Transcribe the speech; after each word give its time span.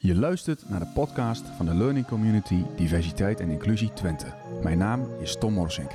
Je 0.00 0.14
luistert 0.14 0.68
naar 0.68 0.80
de 0.80 0.90
podcast 0.94 1.46
van 1.46 1.66
de 1.66 1.74
Learning 1.74 2.06
Community 2.06 2.62
Diversiteit 2.76 3.40
en 3.40 3.50
Inclusie 3.50 3.92
Twente. 3.92 4.34
Mijn 4.62 4.78
naam 4.78 5.06
is 5.20 5.38
Tom 5.38 5.52
Morsink. 5.52 5.90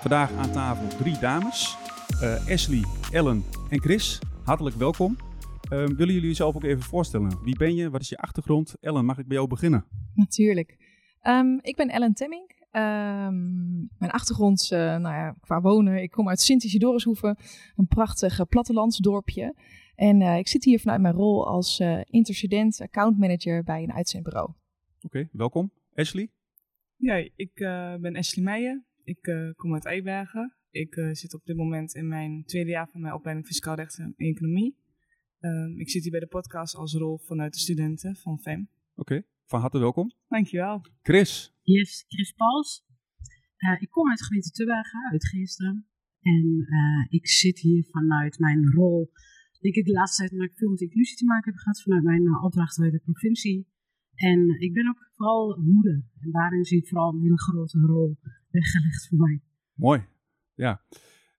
Vandaag 0.00 0.32
aan 0.32 0.52
tafel 0.52 0.98
drie 0.98 1.18
dames. 1.18 1.76
Uh, 2.22 2.50
Ashley, 2.50 2.84
Ellen 3.12 3.44
en 3.70 3.80
Chris. 3.80 4.18
Hartelijk 4.44 4.76
welkom. 4.76 5.16
Uh, 5.16 5.68
willen 5.70 6.14
jullie 6.14 6.28
jezelf 6.28 6.56
ook 6.56 6.64
even 6.64 6.82
voorstellen? 6.82 7.38
Wie 7.42 7.56
ben 7.56 7.74
je? 7.74 7.90
Wat 7.90 8.00
is 8.00 8.08
je 8.08 8.18
achtergrond? 8.18 8.74
Ellen, 8.80 9.04
mag 9.04 9.18
ik 9.18 9.26
bij 9.26 9.36
jou 9.36 9.48
beginnen? 9.48 9.84
Natuurlijk. 10.14 10.76
Um, 11.22 11.58
ik 11.62 11.76
ben 11.76 11.88
Ellen 11.88 12.14
Temming. 12.14 12.53
Um, 12.76 13.88
mijn 13.98 14.10
achtergrond 14.10 14.70
uh, 14.72 14.78
nou 14.78 15.14
ja, 15.14 15.36
qua 15.40 15.60
wonen. 15.60 16.02
Ik 16.02 16.10
kom 16.10 16.28
uit 16.28 16.40
Sint-Isidorishoeve, 16.40 17.36
een 17.76 17.86
prachtig 17.86 18.48
plattelandsdorpje. 18.48 19.54
En 19.94 20.20
uh, 20.20 20.38
ik 20.38 20.48
zit 20.48 20.64
hier 20.64 20.80
vanuit 20.80 21.00
mijn 21.00 21.14
rol 21.14 21.46
als 21.46 21.80
uh, 21.80 22.00
intercedent 22.04 22.80
account 22.80 23.18
manager 23.18 23.62
bij 23.62 23.82
een 23.82 23.92
uitzendbureau. 23.92 24.48
Oké, 24.48 25.06
okay, 25.06 25.28
welkom. 25.32 25.72
Ashley? 25.94 26.30
Ja, 26.96 27.14
ik 27.36 27.54
ben 28.00 28.16
Ashley 28.16 28.44
Meijer. 28.44 28.84
Ik 29.04 29.52
kom 29.56 29.74
uit 29.74 29.84
Eibergen. 29.84 30.56
Ik 30.70 31.08
zit 31.12 31.34
op 31.34 31.44
dit 31.44 31.56
moment 31.56 31.94
in 31.94 32.08
mijn 32.08 32.44
tweede 32.44 32.70
jaar 32.70 32.88
van 32.88 33.00
mijn 33.00 33.14
opleiding 33.14 33.46
Fiscaal 33.46 33.74
Recht 33.74 33.98
en 33.98 34.14
Economie. 34.16 34.76
Um, 35.40 35.78
ik 35.80 35.90
zit 35.90 36.02
hier 36.02 36.10
bij 36.10 36.20
de 36.20 36.26
podcast 36.26 36.74
als 36.74 36.94
rol 36.94 37.18
vanuit 37.18 37.52
de 37.52 37.58
studenten 37.58 38.16
van 38.16 38.38
FEM. 38.38 38.68
Oké, 38.94 39.00
okay. 39.00 39.24
Van 39.46 39.60
harte 39.60 39.78
welkom. 39.78 40.12
Dankjewel. 40.28 40.80
Chris? 41.02 41.54
Yes, 41.62 42.04
Chris 42.08 42.32
Pauls. 42.32 42.84
Uh, 43.58 43.82
ik 43.82 43.90
kom 43.90 44.08
uit 44.08 44.18
de 44.18 44.24
gemeente 44.24 44.50
Tubbergen, 44.50 45.10
uit 45.10 45.28
Geesteren. 45.28 45.86
En 46.20 46.66
uh, 46.68 47.06
ik 47.08 47.28
zit 47.28 47.58
hier 47.58 47.84
vanuit 47.90 48.38
mijn 48.38 48.72
rol, 48.72 49.12
denk 49.60 49.74
ik 49.74 49.84
de 49.84 49.92
laatste 49.92 50.20
tijd, 50.20 50.32
omdat 50.32 50.48
ik 50.50 50.56
veel 50.56 50.70
met 50.70 50.80
inclusie 50.80 51.16
te 51.16 51.24
maken 51.24 51.52
heb 51.52 51.60
gehad, 51.60 51.82
vanuit 51.82 52.02
mijn 52.02 52.22
uh, 52.22 52.44
opdracht 52.44 52.78
bij 52.78 52.90
de 52.90 52.98
provincie. 52.98 53.68
En 54.14 54.60
ik 54.60 54.72
ben 54.72 54.88
ook 54.88 55.10
vooral 55.12 55.60
moeder. 55.60 56.04
En 56.20 56.30
daarin 56.30 56.64
zie 56.64 56.78
ik 56.78 56.88
vooral 56.88 57.12
een 57.12 57.22
hele 57.22 57.40
grote 57.40 57.78
rol 57.78 58.18
weggelegd 58.50 59.08
voor 59.08 59.18
mij. 59.18 59.42
Mooi, 59.74 60.06
ja. 60.54 60.84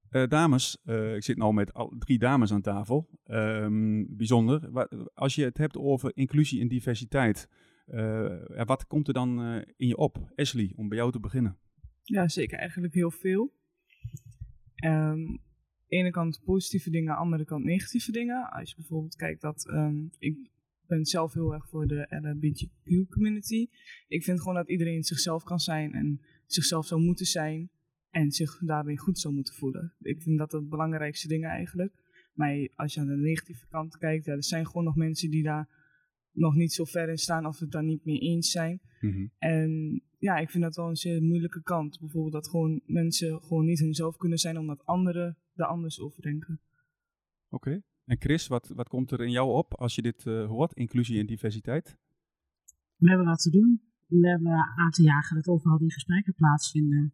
Uh, 0.09 0.27
dames, 0.27 0.81
uh, 0.85 1.15
ik 1.15 1.23
zit 1.23 1.37
nu 1.37 1.53
met 1.53 1.73
al, 1.73 1.95
drie 1.99 2.19
dames 2.19 2.51
aan 2.51 2.61
tafel. 2.61 3.09
Um, 3.25 4.15
bijzonder. 4.17 4.87
Als 5.13 5.35
je 5.35 5.43
het 5.43 5.57
hebt 5.57 5.77
over 5.77 6.11
inclusie 6.15 6.61
en 6.61 6.67
diversiteit, 6.67 7.49
uh, 7.87 8.63
wat 8.65 8.87
komt 8.87 9.07
er 9.07 9.13
dan 9.13 9.39
in 9.77 9.87
je 9.87 9.97
op? 9.97 10.31
Ashley, 10.35 10.73
om 10.75 10.87
bij 10.89 10.97
jou 10.97 11.11
te 11.11 11.19
beginnen. 11.19 11.57
Ja, 12.03 12.27
zeker. 12.27 12.57
Eigenlijk 12.57 12.93
heel 12.93 13.11
veel. 13.11 13.53
Um, 14.85 15.39
ene 15.87 16.11
kant 16.11 16.41
positieve 16.43 16.89
dingen, 16.89 17.13
de 17.13 17.19
andere 17.19 17.45
kant 17.45 17.63
negatieve 17.63 18.11
dingen. 18.11 18.49
Als 18.51 18.69
je 18.69 18.75
bijvoorbeeld 18.75 19.15
kijkt 19.15 19.41
dat 19.41 19.67
um, 19.69 20.09
ik 20.19 20.49
ben 20.87 21.05
zelf 21.05 21.33
heel 21.33 21.53
erg 21.53 21.69
voor 21.69 21.87
de 21.87 22.07
LGBTQ 22.09 23.09
community. 23.09 23.67
Ik 24.07 24.23
vind 24.23 24.39
gewoon 24.39 24.55
dat 24.55 24.69
iedereen 24.69 25.03
zichzelf 25.03 25.43
kan 25.43 25.59
zijn 25.59 25.93
en 25.93 26.21
zichzelf 26.45 26.85
zou 26.85 27.01
moeten 27.01 27.25
zijn 27.25 27.69
en 28.09 28.31
zich 28.31 28.57
daarmee 28.57 28.97
goed 28.97 29.19
zou 29.19 29.33
moeten 29.33 29.53
voelen. 29.53 29.93
Ik 30.01 30.21
vind 30.21 30.37
dat 30.37 30.51
het 30.51 30.69
belangrijkste 30.69 31.27
dingen 31.27 31.49
eigenlijk. 31.49 31.93
Maar 32.33 32.69
als 32.75 32.93
je 32.93 32.99
aan 32.99 33.07
de 33.07 33.17
negatieve 33.17 33.67
kant 33.67 33.97
kijkt, 33.97 34.25
ja, 34.25 34.33
er 34.33 34.43
zijn 34.43 34.65
gewoon 34.65 34.83
nog 34.83 34.95
mensen 34.95 35.29
die 35.29 35.43
daar 35.43 35.69
nog 36.35 36.55
niet 36.55 36.73
zo 36.73 36.83
ver 36.83 37.09
in 37.09 37.17
staan 37.17 37.45
of 37.45 37.59
het 37.59 37.71
daar 37.71 37.83
niet 37.83 38.05
mee 38.05 38.19
eens 38.19 38.51
zijn. 38.51 38.81
Mm-hmm. 38.99 39.31
En 39.37 40.01
ja, 40.19 40.37
ik 40.37 40.49
vind 40.49 40.63
dat 40.63 40.75
wel 40.75 40.89
een 40.89 40.95
zeer 40.95 41.21
moeilijke 41.23 41.61
kant. 41.61 41.99
Bijvoorbeeld 41.99 42.33
dat 42.33 42.49
gewoon 42.49 42.81
mensen 42.85 43.41
gewoon 43.41 43.65
niet 43.65 43.79
hunzelf 43.79 44.17
kunnen 44.17 44.37
zijn 44.37 44.57
omdat 44.57 44.85
anderen 44.85 45.37
er 45.55 45.65
anders 45.65 45.99
over 45.99 46.21
denken. 46.21 46.61
Oké. 47.49 47.69
Okay. 47.69 47.83
En 48.05 48.17
Chris, 48.19 48.47
wat, 48.47 48.67
wat 48.67 48.87
komt 48.87 49.11
er 49.11 49.21
in 49.21 49.31
jou 49.31 49.51
op 49.51 49.73
als 49.73 49.95
je 49.95 50.01
dit 50.01 50.25
uh, 50.25 50.47
hoort, 50.47 50.73
inclusie 50.73 51.19
en 51.19 51.25
diversiteit? 51.25 51.97
We 52.95 53.07
hebben 53.07 53.27
wat 53.27 53.41
te 53.41 53.49
doen. 53.49 53.81
We 54.07 54.27
hebben 54.29 54.51
aan 54.51 54.91
te 54.91 55.03
jagen 55.03 55.35
dat 55.35 55.47
overal 55.47 55.77
die 55.77 55.93
gesprekken 55.93 56.33
plaatsvinden. 56.33 57.13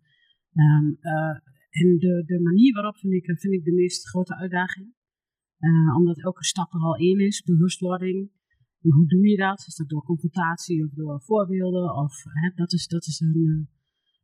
Um, 0.53 0.97
uh, 1.01 1.39
en 1.69 1.97
de, 1.97 2.23
de 2.25 2.39
manier 2.41 2.73
waarop 2.73 2.97
vind 2.97 3.13
ik, 3.13 3.25
vind 3.25 3.53
ik 3.53 3.63
de 3.63 3.73
meest 3.73 4.07
grote 4.07 4.35
uitdaging. 4.35 4.93
Uh, 5.59 5.95
omdat 5.95 6.21
elke 6.21 6.43
stap 6.43 6.73
er 6.73 6.79
al 6.79 6.95
één 6.95 7.19
is, 7.19 7.41
bewustwording. 7.41 8.31
Maar 8.81 8.95
hoe 8.97 9.07
doe 9.07 9.27
je 9.27 9.37
dat? 9.37 9.63
Is 9.67 9.75
dat 9.75 9.89
door 9.89 10.03
confrontatie 10.03 10.85
of 10.85 10.91
door 10.91 11.21
voorbeelden? 11.21 11.95
Of, 11.95 12.23
hè, 12.23 12.49
dat, 12.55 12.73
is, 12.73 12.87
dat 12.87 13.05
is 13.05 13.19
een, 13.19 13.37
uh, 13.37 13.65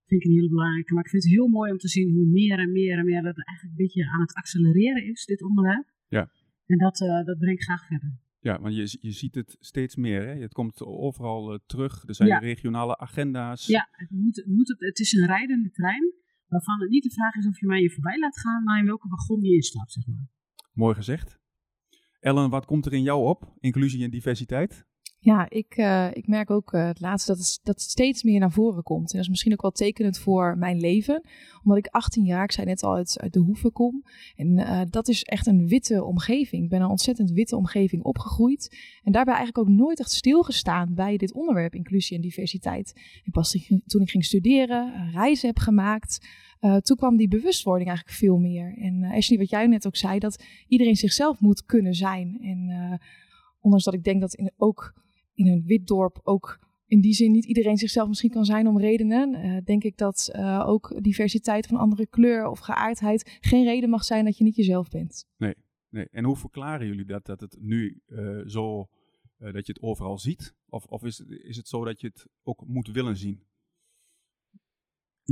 vind 0.06 0.22
ik 0.22 0.28
een 0.28 0.36
hele 0.36 0.50
belangrijke. 0.50 0.94
Maar 0.94 1.04
ik 1.04 1.10
vind 1.10 1.24
het 1.24 1.32
heel 1.32 1.48
mooi 1.48 1.72
om 1.72 1.78
te 1.78 1.88
zien 1.88 2.14
hoe 2.14 2.26
meer 2.26 2.60
en 2.60 2.72
meer 2.72 2.98
en 2.98 3.06
meer 3.06 3.22
dat 3.22 3.36
het 3.36 3.48
eigenlijk 3.48 3.78
een 3.78 3.86
beetje 3.86 4.10
aan 4.12 4.22
het 4.22 4.34
accelereren 4.34 5.06
is, 5.06 5.26
dit 5.26 5.42
onderwerp. 5.42 5.88
Ja. 6.08 6.32
En 6.66 6.78
dat, 6.78 7.02
uh, 7.02 7.26
dat 7.26 7.38
breng 7.38 7.58
ik 7.58 7.64
graag 7.64 7.86
verder. 7.86 8.20
Ja, 8.40 8.60
want 8.62 8.76
je, 8.76 8.98
je 9.02 9.12
ziet 9.12 9.36
het 9.36 9.56
steeds 9.60 9.96
meer. 9.96 10.28
Hè? 10.28 10.42
Het 10.42 10.54
komt 10.54 10.82
overal 10.82 11.54
uh, 11.54 11.60
terug. 11.66 12.04
Er 12.08 12.16
zijn 12.16 12.30
ja. 12.30 12.38
regionale 12.38 12.98
agenda's. 12.98 13.66
Ja, 13.66 13.88
het, 13.92 14.10
moet, 14.10 14.44
moet 14.46 14.68
het, 14.68 14.80
het 14.80 15.00
is 15.00 15.14
een 15.14 15.26
rijdende 15.26 15.72
trein. 15.72 16.14
Waarvan 16.48 16.82
het 16.82 16.90
niet 16.90 17.04
de 17.04 17.12
vraag 17.12 17.36
is 17.36 17.48
of 17.48 17.60
je 17.60 17.66
mij 17.66 17.82
je 17.82 17.92
voorbij 17.92 18.20
laat 18.20 18.40
gaan, 18.40 18.64
maar 18.64 18.80
in 18.80 18.86
welke 18.86 19.08
wagon 19.08 19.42
je 19.42 19.54
instapt, 19.54 19.92
zeg 19.92 20.08
maar. 20.08 20.28
Mooi 20.74 20.96
gezegd. 20.96 21.40
Ellen, 22.28 22.50
wat 22.50 22.66
komt 22.66 22.86
er 22.86 22.94
in 22.94 23.04
jou 23.04 23.28
op? 23.28 23.54
Inclusie 23.60 24.04
en 24.04 24.10
diversiteit? 24.10 24.86
Ja, 25.20 25.50
ik, 25.50 25.78
uh, 25.78 26.08
ik 26.14 26.28
merk 26.28 26.50
ook 26.50 26.74
uh, 26.74 26.86
het 26.86 27.00
laatste 27.00 27.32
dat 27.32 27.40
het, 27.40 27.60
dat 27.64 27.82
steeds 27.82 28.24
meer 28.24 28.40
naar 28.40 28.52
voren 28.52 28.84
komt. 28.84 29.10
En 29.12 29.16
dat 29.16 29.22
is 29.22 29.30
misschien 29.30 29.54
ook 29.54 29.62
wel 29.62 29.72
tekenend 29.72 30.18
voor 30.18 30.58
mijn 30.58 30.80
leven. 30.80 31.24
Omdat 31.64 31.78
ik 31.78 31.88
18 31.88 32.24
jaar, 32.24 32.44
ik 32.44 32.52
zei 32.52 32.68
net 32.68 32.84
al, 32.84 32.96
uit, 32.96 33.34
de 33.34 33.40
hoeven 33.40 33.72
kom. 33.72 34.04
En 34.36 34.58
uh, 34.58 34.82
dat 34.90 35.08
is 35.08 35.24
echt 35.24 35.48
een 35.48 35.68
witte 35.68 36.04
omgeving. 36.04 36.64
Ik 36.64 36.70
ben 36.70 36.82
een 36.82 36.90
ontzettend 36.90 37.32
witte 37.32 37.56
omgeving 37.56 38.04
opgegroeid. 38.04 38.78
En 39.04 39.12
daarbij 39.12 39.36
eigenlijk 39.36 39.70
ook 39.70 39.76
nooit 39.76 40.00
echt 40.00 40.12
stilgestaan 40.12 40.94
bij 40.94 41.18
dit 41.18 41.34
onderwerp, 41.34 41.76
inclusie 41.76 42.16
en 42.16 42.22
diversiteit. 42.22 42.94
En 43.24 43.32
pas 43.32 43.52
toen 43.86 44.02
ik 44.02 44.10
ging 44.10 44.26
studeren, 44.26 45.12
reizen 45.12 45.48
heb 45.48 45.58
gemaakt, 45.58 46.28
toen 46.60 46.98
kwam 46.98 47.18
die 47.18 47.28
bewustwording 47.28 47.88
eigenlijk 47.88 48.18
veel 48.18 48.38
meer. 48.38 48.78
En 48.78 49.04
uh, 49.04 49.14
Ashley, 49.14 49.38
wat 49.38 49.50
jij 49.50 49.68
net 49.68 49.88
ook 49.88 49.96
zei, 49.96 50.20
dat 50.20 50.44
iedereen 50.68 50.96
zichzelf 50.96 51.40
moet 51.40 51.66
kunnen 51.66 51.94
zijn. 51.94 52.38
En 52.42 53.00
ondanks 53.60 53.86
dat 53.86 53.94
ik 53.94 54.04
denk 54.04 54.22
dat 54.22 54.34
in, 54.34 54.52
ook 54.58 54.94
in 55.38 55.48
een 55.48 55.64
wit 55.66 55.88
dorp 55.88 56.20
ook 56.24 56.66
in 56.86 57.02
die 57.02 57.14
zin 57.14 57.32
niet 57.32 57.46
iedereen 57.46 57.78
zichzelf 57.78 58.08
misschien 58.08 58.30
kan 58.30 58.46
zijn 58.46 58.68
om 58.68 58.80
redenen, 58.80 59.64
denk 59.64 59.84
ik 59.84 59.98
dat 59.98 60.34
ook 60.66 61.04
diversiteit 61.04 61.68
van 61.68 61.78
andere 61.78 62.08
kleur 62.08 62.48
of 62.48 62.60
geaardheid 62.60 63.38
geen 63.42 63.64
reden 63.64 63.90
mag 63.90 64.04
zijn 64.04 64.26
dat 64.26 64.38
je 64.38 64.44
niet 64.44 64.56
jezelf 64.56 64.90
bent. 64.90 65.26
Nee, 65.38 65.56
nee. 65.90 66.08
En 66.12 66.24
hoe 66.24 66.36
verklaren 66.36 66.88
jullie 66.88 67.06
dat, 67.06 67.26
dat 67.26 67.40
het 67.40 67.58
nu 67.60 68.02
zo, 68.46 68.88
dat 69.38 69.66
je 69.66 69.74
het 69.74 69.82
overal 69.82 70.18
ziet? 70.18 70.56
Of, 70.70 70.86
of 70.86 71.04
is, 71.04 71.20
is 71.20 71.58
het 71.58 71.68
zo 71.68 71.84
dat 71.84 72.02
je 72.02 72.08
het 72.08 72.26
ook 72.44 72.68
moet 72.68 72.92
willen 72.92 73.18
zien? 73.18 73.48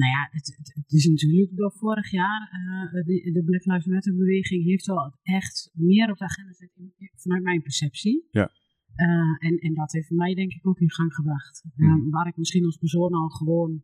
Nou 0.01 0.11
ja, 0.11 0.27
het, 0.31 0.55
het, 0.57 0.71
het, 0.75 0.91
is 0.91 1.05
natuurlijk 1.07 1.55
door 1.55 1.71
vorig 1.71 2.11
jaar, 2.11 2.41
uh, 2.51 3.05
de, 3.05 3.31
de, 3.31 3.43
Black 3.43 3.65
Lives 3.65 3.85
Matter 3.85 4.15
beweging 4.15 4.63
heeft 4.63 4.85
wel 4.85 5.13
echt 5.21 5.71
meer 5.73 6.09
op 6.11 6.17
de 6.17 6.23
agenda 6.23 6.51
gezet 6.51 6.71
vanuit 7.15 7.43
mijn 7.43 7.61
perceptie. 7.61 8.27
Ja. 8.31 8.51
Uh, 8.95 9.49
en, 9.49 9.57
en 9.57 9.73
dat 9.73 9.91
heeft 9.91 10.09
mij 10.09 10.33
denk 10.33 10.53
ik 10.53 10.67
ook 10.67 10.79
in 10.79 10.91
gang 10.91 11.13
gebracht. 11.13 11.63
Mm. 11.75 11.85
Uh, 11.85 12.11
waar 12.11 12.27
ik 12.27 12.37
misschien 12.37 12.65
als 12.65 12.77
persoon 12.77 13.13
al 13.13 13.29
gewoon 13.29 13.83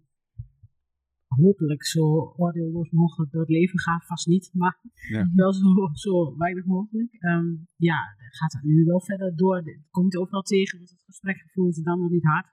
hopelijk 1.27 1.85
zo 1.85 2.33
oordeelloos 2.37 2.89
mogelijk 2.89 3.31
door 3.31 3.41
het 3.41 3.49
leven 3.49 3.79
ga, 3.79 4.01
vast 4.05 4.27
niet, 4.27 4.49
maar 4.53 4.79
ja. 5.09 5.31
wel 5.35 5.53
zo, 5.53 5.89
zo 5.93 6.37
weinig 6.37 6.65
mogelijk. 6.65 7.17
Um, 7.19 7.67
ja, 7.75 8.15
gaat 8.17 8.53
het 8.53 8.63
nu 8.63 8.83
wel 8.83 9.01
verder 9.01 9.35
door. 9.35 9.63
Kom 9.89 10.03
je 10.03 10.09
het 10.09 10.17
overal 10.17 10.41
tegen, 10.41 10.77
wordt 10.77 10.91
het 10.91 11.03
gesprek 11.05 11.37
gevoerd, 11.37 11.83
dan 11.83 11.99
nog 11.99 12.11
niet 12.11 12.23
hard, 12.23 12.47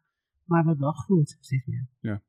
maar 0.45 0.65
wordt 0.65 0.81
wel 0.81 0.93
gevoerd, 0.93 1.37
steeds 1.41 1.67
meer. 1.67 1.89
Ja. 2.01 2.23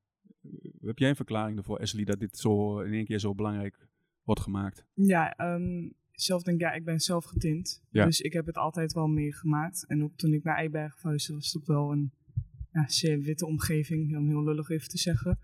Heb 0.81 0.97
jij 0.97 1.09
een 1.09 1.16
verklaring 1.16 1.57
ervoor, 1.57 1.79
Ashley, 1.79 2.03
dat 2.03 2.19
dit 2.19 2.38
zo 2.38 2.79
in 2.79 2.94
één 2.94 3.06
keer 3.06 3.19
zo 3.19 3.35
belangrijk 3.35 3.88
wordt 4.23 4.41
gemaakt? 4.41 4.85
Ja, 4.93 5.53
um, 5.55 5.93
zelf 6.21 6.43
denk 6.43 6.61
ik, 6.61 6.67
ja, 6.67 6.73
ik 6.73 6.85
ben 6.85 6.99
zelf 6.99 7.25
getint. 7.25 7.83
Ja. 7.89 8.05
Dus 8.05 8.21
ik 8.21 8.33
heb 8.33 8.45
het 8.45 8.57
altijd 8.57 8.93
wel 8.93 9.07
meegemaakt. 9.07 9.85
En 9.87 10.03
ook 10.03 10.17
toen 10.17 10.33
ik 10.33 10.43
naar 10.43 10.55
Eibergen 10.55 10.99
verhuisde, 10.99 11.33
was 11.33 11.45
het 11.45 11.61
ook 11.61 11.67
wel 11.67 11.91
een 11.91 12.11
ja, 12.71 12.87
zeer 12.87 13.19
witte 13.19 13.45
omgeving, 13.45 14.17
om 14.17 14.27
heel 14.27 14.43
lullig 14.43 14.69
even 14.69 14.89
te 14.89 14.97
zeggen. 14.97 15.39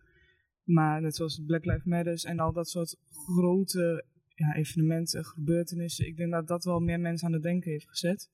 Maar 0.64 1.02
net 1.02 1.16
zoals 1.16 1.44
Black 1.46 1.66
Lives 1.66 1.84
Matter 1.84 2.26
en 2.26 2.40
al 2.40 2.54
dat 2.54 2.70
soort 2.70 2.98
grote 3.10 4.06
ja, 4.36 4.56
evenementen, 4.56 5.26
gebeurtenissen. 5.26 6.08
Ik 6.08 6.18
denk 6.18 6.32
dat 6.32 6.48
dat 6.48 6.64
wel 6.64 6.80
meer 6.80 7.00
mensen 7.00 7.28
aan 7.28 7.34
het 7.34 7.44
denken 7.44 7.72
heeft 7.72 7.90
gezet. 7.90 8.30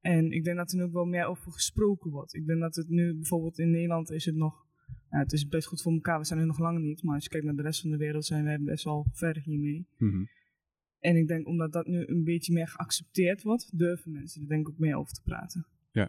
En 0.00 0.30
ik 0.30 0.44
denk 0.44 0.56
dat 0.56 0.70
er 0.70 0.76
nu 0.76 0.82
ook 0.82 0.92
wel 0.92 1.04
meer 1.04 1.24
over 1.24 1.52
gesproken 1.52 2.10
wordt. 2.10 2.34
Ik 2.34 2.46
denk 2.46 2.60
dat 2.60 2.74
het 2.74 2.88
nu 2.88 3.14
bijvoorbeeld 3.14 3.58
in 3.58 3.70
Nederland 3.70 4.10
is 4.10 4.24
het 4.24 4.34
nog 4.34 4.66
nou, 5.10 5.22
het 5.22 5.32
is 5.32 5.48
best 5.48 5.66
goed 5.66 5.82
voor 5.82 5.92
elkaar. 5.92 6.18
We 6.18 6.24
zijn 6.24 6.40
er 6.40 6.46
nog 6.46 6.58
lang 6.58 6.78
niet. 6.78 7.02
Maar 7.02 7.14
als 7.14 7.24
je 7.24 7.30
kijkt 7.30 7.46
naar 7.46 7.56
de 7.56 7.62
rest 7.62 7.80
van 7.80 7.90
de 7.90 7.96
wereld, 7.96 8.24
zijn 8.24 8.44
wij 8.44 8.60
best 8.60 8.84
wel 8.84 9.06
ver 9.12 9.40
hiermee. 9.40 9.86
Mm 9.98 10.10
-hmm. 10.10 10.28
En 10.98 11.16
ik 11.16 11.28
denk 11.28 11.46
omdat 11.46 11.72
dat 11.72 11.86
nu 11.86 12.06
een 12.06 12.24
beetje 12.24 12.52
meer 12.52 12.68
geaccepteerd 12.68 13.42
wordt, 13.42 13.78
durven 13.78 14.12
mensen 14.12 14.42
er 14.42 14.48
denk 14.48 14.66
ik 14.66 14.72
ook 14.72 14.78
meer 14.78 14.96
over 14.96 15.12
te 15.12 15.22
praten. 15.22 15.66
Ja. 15.90 16.08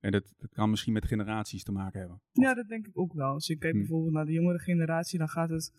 En 0.00 0.12
dat, 0.12 0.34
dat 0.38 0.52
kan 0.52 0.70
misschien 0.70 0.92
met 0.92 1.04
generaties 1.04 1.62
te 1.62 1.72
maken 1.72 1.98
hebben. 1.98 2.16
Of? 2.16 2.44
Ja, 2.44 2.54
dat 2.54 2.68
denk 2.68 2.86
ik 2.86 2.98
ook 2.98 3.12
wel. 3.12 3.32
Als 3.32 3.46
je 3.46 3.56
kijkt 3.56 3.76
hm. 3.76 3.82
bijvoorbeeld 3.82 4.12
naar 4.12 4.26
de 4.26 4.32
jongere 4.32 4.58
generatie, 4.58 5.18
dan 5.18 5.28
gaat 5.28 5.50
het 5.50 5.72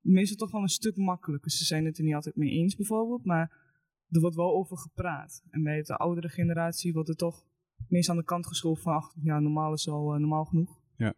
meestal 0.00 0.36
toch 0.36 0.50
wel 0.50 0.62
een 0.62 0.68
stuk 0.68 0.96
makkelijker. 0.96 1.50
Ze 1.50 1.64
zijn 1.64 1.84
het 1.84 1.98
er 1.98 2.04
niet 2.04 2.14
altijd 2.14 2.36
mee 2.36 2.50
eens 2.50 2.76
bijvoorbeeld, 2.76 3.24
maar 3.24 3.62
er 4.08 4.20
wordt 4.20 4.36
wel 4.36 4.54
over 4.54 4.78
gepraat. 4.78 5.42
En 5.50 5.62
bij 5.62 5.82
de 5.82 5.96
oudere 5.96 6.28
generatie 6.28 6.92
wordt 6.92 7.08
er 7.08 7.16
toch 7.16 7.46
meestal 7.88 8.14
aan 8.14 8.20
de 8.20 8.26
kant 8.26 8.46
geschoven 8.46 8.82
van, 8.82 8.94
ach, 8.94 9.14
ja, 9.22 9.40
normaal 9.40 9.72
is 9.72 9.88
al 9.88 10.14
uh, 10.14 10.20
normaal 10.20 10.44
genoeg. 10.44 10.80
Ja. 10.96 11.14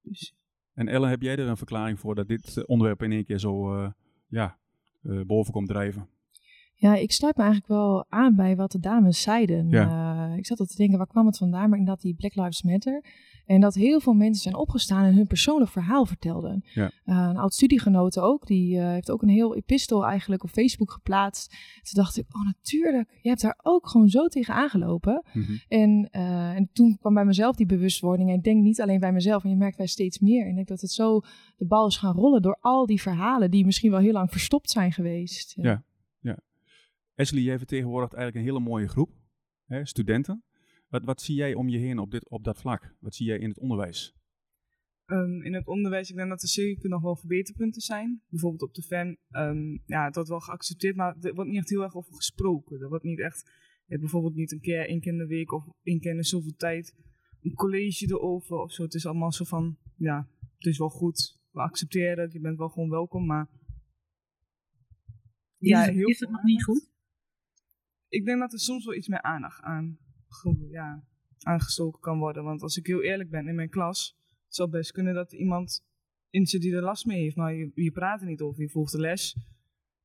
Dus, 0.00 0.34
En 0.72 0.88
Ellen, 0.88 1.08
heb 1.08 1.22
jij 1.22 1.36
er 1.36 1.48
een 1.48 1.56
verklaring 1.56 2.00
voor 2.00 2.14
dat 2.14 2.28
dit 2.28 2.56
eh, 2.56 2.64
onderwerp 2.66 3.02
in 3.02 3.12
één 3.12 3.24
keer 3.24 3.38
zo 3.38 3.74
eh, 3.74 3.90
ja, 4.26 4.44
eh, 4.44 4.56
boven 5.26 5.52
komt 5.52 5.68
drijven? 5.68 6.08
Ja, 6.74 6.94
ik 6.94 7.12
sluit 7.12 7.36
me 7.36 7.42
eigenlijk 7.42 7.72
wel 7.72 8.04
aan 8.08 8.34
bij 8.34 8.56
wat 8.56 8.72
de 8.72 8.80
dames 8.80 9.22
zeiden. 9.22 9.68
Ja. 9.68 10.03
Eh, 10.34 10.40
ik 10.40 10.46
zat 10.46 10.60
al 10.60 10.66
te 10.66 10.76
denken, 10.76 10.98
waar 10.98 11.06
kwam 11.06 11.26
het 11.26 11.36
vandaan? 11.36 11.68
Maar 11.68 11.78
inderdaad, 11.78 12.02
die 12.02 12.14
Black 12.14 12.34
Lives 12.34 12.62
Matter. 12.62 13.04
En 13.46 13.60
dat 13.60 13.74
heel 13.74 14.00
veel 14.00 14.12
mensen 14.12 14.42
zijn 14.42 14.54
opgestaan 14.54 15.04
en 15.04 15.14
hun 15.14 15.26
persoonlijk 15.26 15.70
verhaal 15.70 16.06
vertelden. 16.06 16.64
Ja. 16.74 16.90
Eh, 17.04 17.26
een 17.30 17.36
oud 17.36 17.54
studiegenote 17.54 18.20
ook, 18.20 18.46
die 18.46 18.78
eh, 18.78 18.86
heeft 18.86 19.10
ook 19.10 19.22
een 19.22 19.28
heel 19.28 19.56
epistel 19.56 20.06
eigenlijk 20.06 20.42
op 20.42 20.50
Facebook 20.50 20.90
geplaatst. 20.90 21.50
Toen 21.82 22.02
dacht 22.02 22.16
ik, 22.16 22.24
oh 22.28 22.44
natuurlijk, 22.44 23.18
je 23.22 23.28
hebt 23.28 23.40
daar 23.40 23.58
ook 23.62 23.88
gewoon 23.88 24.08
zo 24.08 24.26
tegen 24.26 24.54
aangelopen. 24.54 25.24
Mhm. 25.32 25.52
En, 25.68 26.08
en 26.10 26.70
toen 26.72 26.98
kwam 26.98 27.14
bij 27.14 27.24
mezelf 27.24 27.56
die 27.56 27.66
bewustwording. 27.66 28.28
En 28.28 28.34
ik 28.34 28.42
denk 28.42 28.62
niet 28.62 28.80
alleen 28.80 29.00
bij 29.00 29.12
mezelf, 29.12 29.44
en 29.44 29.50
je 29.50 29.56
merkt 29.56 29.76
bij 29.76 29.86
steeds 29.86 30.18
meer. 30.18 30.42
En 30.42 30.48
ik 30.48 30.54
denk 30.54 30.68
dat 30.68 30.80
het 30.80 30.90
zo 30.90 31.20
de 31.56 31.66
bal 31.66 31.86
is 31.86 31.96
gaan 31.96 32.14
rollen 32.14 32.42
door 32.42 32.58
al 32.60 32.86
die 32.86 33.02
verhalen 33.02 33.50
die 33.50 33.64
misschien 33.64 33.90
wel 33.90 34.00
heel 34.00 34.12
lang 34.12 34.30
verstopt 34.30 34.70
zijn 34.70 34.92
geweest. 34.92 35.54
Ja. 35.56 35.84
Ashley, 37.16 37.42
jij 37.42 37.58
vertegenwoordigt 37.58 38.14
eigenlijk 38.14 38.46
een 38.46 38.52
hele 38.52 38.68
mooie 38.68 38.88
groep, 38.88 39.10
hè, 39.66 39.86
studenten. 39.86 40.44
Wat, 40.88 41.04
wat 41.04 41.22
zie 41.22 41.34
jij 41.34 41.54
om 41.54 41.68
je 41.68 41.78
heen 41.78 41.98
op, 41.98 42.10
dit, 42.10 42.28
op 42.28 42.44
dat 42.44 42.60
vlak? 42.60 42.94
Wat 43.00 43.14
zie 43.14 43.26
jij 43.26 43.38
in 43.38 43.48
het 43.48 43.58
onderwijs? 43.58 44.14
Ehm, 45.04 45.42
in 45.42 45.54
het 45.54 45.66
onderwijs, 45.66 46.10
ik 46.10 46.16
denk 46.16 46.28
dat 46.28 46.42
er 46.42 46.48
zeker 46.48 46.88
nog 46.88 47.02
wel 47.02 47.16
verbeterpunten 47.16 47.82
zijn. 47.82 48.22
Bijvoorbeeld 48.28 48.62
op 48.62 48.74
de 48.74 48.82
fan, 48.82 49.16
ehm, 49.30 49.78
ja, 49.86 50.04
het 50.04 50.14
wordt 50.14 50.28
wel 50.28 50.40
geaccepteerd, 50.40 50.96
maar 50.96 51.16
er 51.20 51.34
wordt 51.34 51.50
niet 51.50 51.58
echt 51.58 51.70
heel 51.70 51.82
erg 51.82 51.96
over 51.96 52.14
gesproken. 52.14 52.80
Er 52.80 52.88
wordt 52.88 53.04
niet 53.04 53.20
echt, 53.20 53.50
bijvoorbeeld 53.86 54.34
niet 54.34 54.52
een 54.52 54.60
keer, 54.60 54.88
één 54.88 55.00
keer 55.00 55.12
in 55.12 55.18
de 55.18 55.26
week 55.26 55.52
of 55.52 55.64
één 55.82 56.00
keer 56.00 56.10
in 56.10 56.16
de 56.16 56.24
zoveel 56.24 56.54
tijd 56.56 56.94
een 57.42 57.54
college 57.54 58.06
erover 58.06 58.56
of 58.56 58.72
zo. 58.72 58.82
Het 58.82 58.94
is 58.94 59.06
allemaal 59.06 59.32
zo 59.32 59.44
van, 59.44 59.76
ja, 59.96 60.28
het 60.56 60.66
is 60.66 60.78
wel 60.78 60.88
goed, 60.88 61.38
we 61.50 61.60
accepteren 61.60 62.22
het, 62.24 62.32
je 62.32 62.40
bent 62.40 62.58
wel 62.58 62.68
gewoon 62.68 62.90
welkom, 62.90 63.26
maar... 63.26 63.48
Ja, 65.58 65.86
Ja, 65.86 65.92
heel 65.92 66.08
is 66.08 66.20
het 66.20 66.30
nog 66.30 66.42
niet 66.42 66.64
goed? 66.64 66.93
Ik 68.14 68.24
denk 68.24 68.38
dat 68.38 68.52
er 68.52 68.60
soms 68.60 68.84
wel 68.84 68.94
iets 68.94 69.08
meer 69.08 69.22
aandacht 69.22 69.62
aan, 69.62 69.98
ja, 70.70 71.04
aangestoken 71.38 72.00
kan 72.00 72.18
worden. 72.18 72.44
Want 72.44 72.62
als 72.62 72.76
ik 72.76 72.86
heel 72.86 73.02
eerlijk 73.02 73.30
ben, 73.30 73.48
in 73.48 73.54
mijn 73.54 73.68
klas 73.68 74.16
het 74.44 74.54
zou 74.54 74.70
best 74.70 74.92
kunnen 74.92 75.14
dat 75.14 75.32
iemand 75.32 75.84
in 76.30 76.46
zit 76.46 76.60
die 76.60 76.74
er 76.74 76.82
last 76.82 77.06
mee 77.06 77.20
heeft. 77.20 77.36
Maar 77.36 77.54
je, 77.54 77.70
je 77.74 77.90
praat 77.90 78.20
er 78.20 78.26
niet 78.26 78.40
over, 78.40 78.62
je 78.62 78.68
volgt 78.68 78.92
de 78.92 79.00
les. 79.00 79.36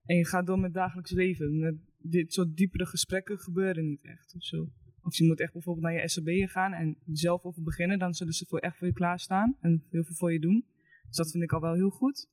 En 0.06 0.15
je 0.15 0.25
gaat 0.25 0.45
door 0.45 0.59
met 0.59 0.73
dagelijks 0.73 1.11
leven. 1.11 1.81
Dit 1.97 2.33
soort 2.33 2.56
diepere 2.56 2.85
gesprekken 2.85 3.39
gebeuren 3.39 3.85
niet 3.85 4.03
echt 4.03 4.35
of. 4.35 4.67
Of 5.01 5.15
je 5.15 5.25
moet 5.25 5.39
echt 5.39 5.53
bijvoorbeeld 5.53 5.85
naar 5.85 6.01
je 6.01 6.09
SAB'en 6.09 6.50
gaan 6.50 6.73
en 6.73 6.97
zelf 7.06 7.44
over 7.44 7.63
beginnen. 7.63 8.00
Dan 8.00 8.13
zullen 8.13 8.33
ze 8.33 8.45
voor 8.45 8.59
echt 8.59 8.77
voor 8.77 8.88
je 8.88 8.94
klaarstaan 8.94 9.57
en 9.59 9.83
heel 9.89 10.03
veel 10.03 10.15
voor 10.15 10.33
je 10.33 10.39
doen. 10.39 10.65
Dus 11.07 11.15
dat 11.15 11.31
vind 11.31 11.44
ik 11.44 11.53
al 11.53 11.61
wel 11.61 11.73
heel 11.73 11.89
goed. 11.89 12.29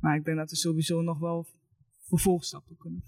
Maar 0.00 0.16
ik 0.16 0.24
denk 0.24 0.36
dat 0.36 0.50
er 0.50 0.56
sowieso 0.56 1.02
nog 1.02 1.18
wel 1.18 1.46
vervolgstappen 1.98 2.76
kunnen 2.76 3.04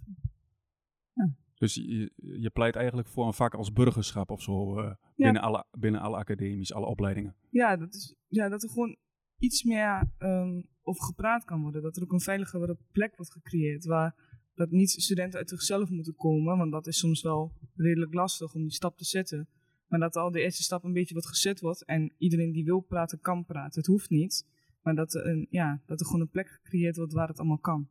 Dus 1.59 1.75
je, 1.75 2.13
je 2.17 2.51
pleit 2.51 2.77
eigenlijk 2.77 3.09
voor 3.09 3.27
een 3.27 3.35
vak 3.35 3.55
als 3.55 3.73
burgerschap 3.73 4.31
of 4.31 4.43
zo 4.43 4.79
eh, 4.79 4.95
binnen, 5.15 5.43
alle, 5.43 5.65
binnen 5.79 6.01
alle 6.01 6.17
academies, 6.17 6.73
alle 6.73 6.87
opleidingen. 6.87 7.37
Ja, 7.51 7.77
dat, 7.77 7.95
is, 7.95 8.15
ja, 8.29 8.49
dat 8.49 8.63
er 8.63 8.69
gewoon 8.69 8.97
iets 9.39 9.63
meer 9.63 10.11
ehm, 10.19 10.63
over 10.83 11.05
gepraat 11.05 11.45
kan 11.45 11.63
worden. 11.63 11.83
Dat 11.83 11.97
er 11.97 12.03
ook 12.03 12.13
een 12.13 12.21
veiligere 12.21 12.79
plek 12.93 13.17
wordt 13.17 13.33
gecreëerd. 13.33 13.85
Waar 13.85 14.15
dat 14.55 14.71
niet 14.71 14.91
studenten 14.91 15.39
uit 15.39 15.49
zichzelf 15.49 15.91
moeten 15.91 16.15
komen. 16.15 16.57
Want 16.57 16.73
dat 16.73 16.87
is 16.87 16.99
soms 16.99 17.23
wel 17.23 17.53
redelijk 17.75 18.15
lastig 18.15 18.55
om 18.55 18.63
die 18.63 18.73
stap 18.73 18.97
te 18.97 19.05
zetten. 19.05 19.49
Maar 19.87 19.99
dat 19.99 20.17
al 20.17 20.31
de 20.31 20.41
eerste 20.41 20.63
stap 20.63 20.85
een 20.85 20.93
beetje 20.93 21.15
wat 21.15 21.27
gezet 21.27 21.61
wordt. 21.61 21.85
En 21.85 22.13
iedereen 22.19 22.53
die 22.53 22.65
wil 22.65 22.81
praten, 22.81 23.21
kan 23.21 23.45
praten. 23.45 23.81
Het 23.81 23.87
hoeft 23.87 24.11
niet. 24.11 24.47
Maar 24.83 24.95
dat 24.95 25.15
er, 25.15 25.27
een, 25.27 25.47
ja, 25.51 25.83
dat 25.87 26.01
er 26.01 26.07
gewoon 26.07 26.21
een 26.21 26.31
plek 26.31 26.49
gecreëerd 26.49 26.97
wordt 26.97 27.13
waar 27.13 27.29
het 27.29 27.39
allemaal 27.39 27.59
kan. 27.59 27.89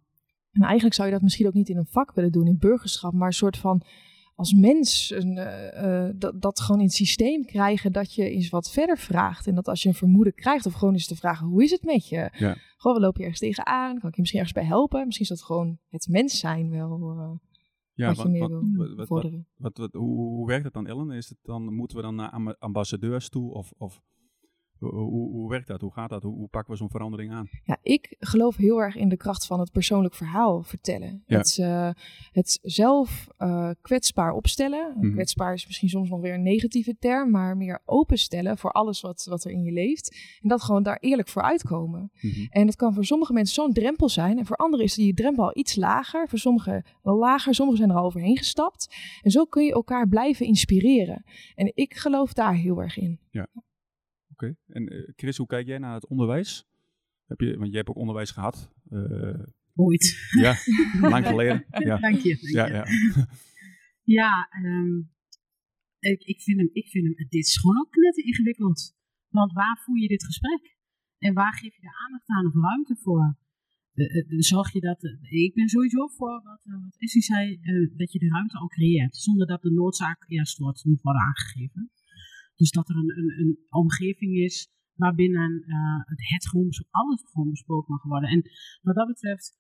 En 0.56 0.62
eigenlijk 0.62 0.96
zou 0.96 1.08
je 1.08 1.14
dat 1.14 1.24
misschien 1.24 1.48
ook 1.48 1.54
niet 1.54 1.70
in 1.70 1.78
een 1.78 1.86
vak 1.86 2.12
willen 2.14 2.32
doen, 2.32 2.48
in 2.48 2.58
burgerschap, 2.58 3.14
maar 3.14 3.28
een 3.28 3.34
soort 3.34 3.58
van 3.58 3.82
als 4.36 4.54
mens 4.54 5.10
een, 5.16 5.38
eh, 5.38 6.06
eh, 6.08 6.14
dat, 6.16 6.42
dat 6.42 6.60
gewoon 6.60 6.80
in 6.80 6.86
het 6.88 6.96
systeem 6.96 7.46
krijgen 7.46 7.92
dat 7.92 8.14
je 8.14 8.30
eens 8.30 8.50
wat 8.50 8.72
verder 8.72 8.98
vraagt. 8.98 9.48
En 9.48 9.56
dat 9.56 9.68
als 9.68 9.84
je 9.84 9.90
een 9.90 9.96
vermoeden 9.96 10.34
krijgt, 10.34 10.66
of 10.66 10.74
gewoon 10.74 10.94
eens 10.94 11.08
te 11.08 11.16
vragen: 11.16 11.48
hoe 11.48 11.64
is 11.64 11.72
het 11.72 11.84
met 11.84 12.08
je? 12.10 12.30
Ja. 12.38 12.56
Gewoon, 12.78 12.98
we 12.98 13.04
lopen 13.04 13.20
je 13.20 13.24
ergens 13.28 13.40
tegenaan? 13.40 14.00
Kan 14.00 14.10
ik 14.10 14.16
je 14.16 14.22
misschien 14.22 14.40
ergens 14.42 14.58
bij 14.60 14.68
helpen? 14.68 15.06
Misschien 15.06 15.26
is 15.26 15.32
dat 15.38 15.44
gewoon 15.44 15.78
het 15.90 16.08
mens 16.10 16.40
zijn 16.40 16.70
wel. 16.70 17.00
eh, 17.20 17.32
Ja, 17.94 18.08
wat 18.08 18.26
je 18.34 18.40
wat, 19.58 19.90
hoe, 19.92 20.18
hoe 20.18 20.48
werkt 20.48 20.64
dat 20.64 20.74
dan, 20.74 20.88
Ellen? 20.88 21.12
Is 21.12 21.30
het 21.30 21.38
dan, 21.44 21.74
moeten 21.74 21.98
we 21.98 22.04
dan 22.04 22.16
naar 22.16 22.30
amba- 22.30 22.56
ambassadeurs 22.60 23.30
toe? 23.30 23.54
Of, 23.54 23.72
of 23.78 24.02
hoe, 24.92 25.50
werkt 25.50 25.68
dat? 25.68 25.82
Hoe 25.82 25.94
gaat 25.94 26.10
dat? 26.10 26.24
Hoe, 26.24 26.36
hoe 26.36 26.48
pakken 26.48 26.72
we 26.72 26.78
zo'n 26.78 26.90
verandering 26.90 27.32
aan? 27.32 27.50
Ja, 27.64 27.78
ik 27.82 28.16
geloof 28.20 28.56
heel 28.56 28.82
erg 28.82 28.96
in 28.96 29.10
de 29.10 29.18
kracht 29.18 29.46
van 29.46 29.60
het 29.60 29.72
persoonlijk 29.72 30.16
verhaal 30.16 30.64
vertellen. 30.64 31.24
Ja. 31.26 31.38
Het, 31.38 31.58
eh, 31.60 31.90
het 32.32 32.60
zelf 32.62 33.28
eh, 33.38 33.70
kwetsbaar 33.82 34.34
opstellen. 34.34 34.94
Mhm. 34.98 35.12
Kwetsbaar 35.12 35.54
is 35.54 35.66
misschien 35.66 35.90
soms 35.90 36.10
nog 36.10 36.22
weer 36.22 36.34
een 36.34 36.44
negatieve 36.44 36.96
term, 37.00 37.32
maar 37.32 37.58
meer 37.58 37.82
openstellen 37.86 38.58
voor 38.58 38.72
alles 38.72 39.02
wat, 39.02 39.26
wat 39.30 39.44
er 39.44 39.52
in 39.52 39.64
je 39.64 39.72
leeft. 39.72 40.16
En 40.42 40.50
dat 40.50 40.64
gewoon 40.64 40.84
daar 40.84 40.98
eerlijk 41.00 41.28
voor 41.28 41.42
uitkomen. 41.42 42.12
Mhm. 42.22 42.46
En 42.50 42.66
dat 42.66 42.76
kan 42.76 42.94
voor 42.94 43.06
sommige 43.06 43.34
mensen 43.34 43.56
zo'n 43.56 43.74
drempel 43.74 44.10
zijn. 44.10 44.38
En 44.38 44.46
voor 44.46 44.56
anderen 44.56 44.86
is 44.86 44.96
die 44.96 45.14
drempel 45.14 45.44
al 45.44 45.58
iets 45.58 45.76
lager. 45.76 46.28
Voor 46.28 46.40
sommigen 46.40 46.86
wel 47.02 47.18
lager. 47.18 47.54
Sommigen 47.54 47.82
zijn 47.82 47.96
er 47.96 48.02
al 48.02 48.06
overheen 48.06 48.38
gestapt. 48.38 48.96
En 49.22 49.32
zo 49.32 49.46
kun 49.46 49.66
je 49.66 49.74
elkaar 49.74 50.08
blijven 50.08 50.46
inspireren. 50.46 51.24
En 51.56 51.72
ik 51.76 51.94
geloof 51.94 52.34
daar 52.34 52.56
heel 52.56 52.82
erg 52.82 52.98
in. 52.98 53.20
Oké. 54.36 54.56
En 54.68 54.88
eh, 54.88 55.12
Chris, 55.16 55.38
hoe 55.38 55.48
kijk 55.48 55.68
jij 55.68 55.78
naar 55.78 55.94
het 55.94 56.08
onderwijs? 56.08 56.66
Heb 57.26 57.40
je, 57.40 57.58
want 57.58 57.68
jij 57.68 57.78
hebt 57.78 57.90
ook 57.90 58.04
onderwijs 58.04 58.32
gehad. 58.32 58.72
Eh, 58.90 59.44
Ooit. 59.76 60.18
ja, 60.40 60.56
lang 61.02 61.26
geleden. 61.28 61.66
Ja, 61.88 61.98
Dank 61.98 62.20
je. 62.20 62.38
dank 62.42 62.54
ja, 62.54 62.66
je. 62.66 62.74
ja. 62.74 62.86
Ja, 64.20 64.48
ehm, 64.52 64.98
ik, 66.00 66.22
ik, 66.24 66.42
vind 66.42 66.58
hem, 66.58 66.70
ik 66.74 66.88
vind 66.88 67.06
hem, 67.06 67.16
dit 67.16 67.46
is 67.46 67.58
gewoon 67.58 67.80
ook 67.80 67.96
net 67.96 68.18
ingewikkeld. 68.18 68.96
Want 69.30 69.54
waar 69.54 69.82
voer 69.84 70.00
je 70.00 70.08
dit 70.08 70.26
gesprek? 70.26 70.78
En 71.18 71.34
waar 71.34 71.54
geef 71.54 71.76
je 71.76 71.82
de 71.82 71.98
aandacht 72.06 72.30
aan 72.30 72.46
of 72.46 72.54
ruimte 72.54 72.96
voor? 72.96 73.38
Eh, 73.94 74.40
zorg 74.40 74.72
je 74.74 74.80
dat, 74.80 75.04
ik 75.30 75.54
ben 75.54 75.70
sowieso 75.70 76.08
voor 76.08 76.42
wat, 76.44 76.62
wat 76.64 76.96
Essie 76.98 77.22
zei, 77.22 77.60
dat 77.96 78.12
je 78.12 78.20
de 78.20 78.28
ruimte 78.28 78.58
al 78.58 78.68
creëert. 78.68 79.16
Zonder 79.16 79.48
dat 79.48 79.62
de 79.62 79.72
noodzaak 79.72 80.26
eerst 80.28 80.58
wordt, 80.58 80.86
moet 80.86 81.02
worden 81.02 81.22
aangegeven. 81.22 81.92
Dus 82.56 82.72
dat 82.72 82.90
er 82.90 82.96
een, 82.96 83.18
een, 83.18 83.40
een 83.40 83.58
omgeving 83.70 84.34
is 84.38 84.74
waarbinnen 84.96 85.64
eh, 85.68 86.00
het, 86.12 86.22
het 86.34 86.48
gewoon, 86.48 86.70
alles 86.90 87.22
gewoon 87.32 87.50
besproken 87.50 87.92
mag 87.94 88.04
worden. 88.04 88.30
En 88.30 88.42
wat 88.82 88.96
dat 88.96 89.08
betreft, 89.08 89.58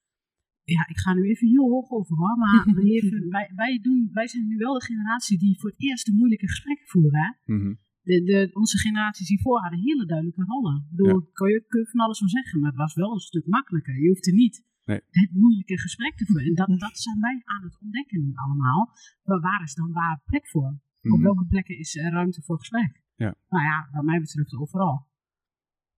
ja, 0.64 0.88
ik 0.88 0.98
ga 0.98 1.14
nu 1.14 1.24
even 1.30 1.48
heel 1.48 1.70
hoog 1.70 1.90
over 1.90 2.16
hoor, 2.18 2.38
maar 2.38 2.66
we 2.78 2.84
leven, 2.84 3.30
wij, 3.30 3.52
wij, 3.56 3.80
doen, 3.82 4.10
wij 4.12 4.28
zijn 4.28 4.48
nu 4.48 4.58
wel 4.58 4.74
de 4.74 4.86
generatie 4.86 5.38
die 5.38 5.60
voor 5.60 5.70
het 5.70 5.82
eerst 5.82 6.06
de 6.06 6.14
moeilijke 6.14 6.48
gesprekken 6.48 6.88
voeren. 6.88 7.20
Hè? 7.22 7.54
Mhm. 7.54 7.74
De, 8.02 8.24
de, 8.24 8.50
onze 8.54 8.78
generaties 8.78 9.28
hiervoor 9.28 9.62
hadden 9.62 9.80
hele 9.80 10.06
duidelijke 10.06 10.44
rollen. 10.44 10.76
Ik 10.90 10.96
bedoel, 10.96 11.22
kun, 11.34 11.50
je, 11.50 11.66
kun 11.68 11.80
je 11.80 11.88
van 11.88 12.00
alles 12.00 12.18
van 12.18 12.28
zeggen, 12.28 12.60
maar 12.60 12.70
het 12.70 12.80
was 12.80 12.94
wel 12.94 13.14
een 13.14 13.20
stuk 13.20 13.46
makkelijker. 13.46 14.02
Je 14.02 14.08
hoefde 14.08 14.32
niet 14.32 14.64
Nee. 14.86 15.02
het 15.10 15.32
moeilijke 15.34 15.80
gesprek 15.80 16.16
te 16.18 16.26
voeren. 16.26 16.48
En 16.48 16.54
dat, 16.54 16.80
dat 16.88 16.98
zijn 17.00 17.20
wij 17.20 17.42
aan 17.44 17.64
het 17.64 17.78
ontdekken 17.82 18.22
nu 18.26 18.32
allemaal. 18.36 18.90
Maar 19.24 19.40
waar 19.40 19.62
is 19.64 19.74
dan 19.74 19.92
waar 19.92 20.22
plek 20.26 20.48
voor? 20.48 20.80
Op 21.12 21.12
Mhm. 21.12 21.22
welke 21.24 21.46
plekken 21.46 21.78
is 21.78 21.96
er 21.96 22.12
ruimte 22.12 22.42
voor 22.42 22.58
gesprek? 22.58 23.02
Ja. 23.16 23.36
Nou 23.50 23.64
ja, 23.64 23.90
wat 23.92 24.04
mij 24.04 24.20
betreft 24.20 24.54
overal. 24.56 25.08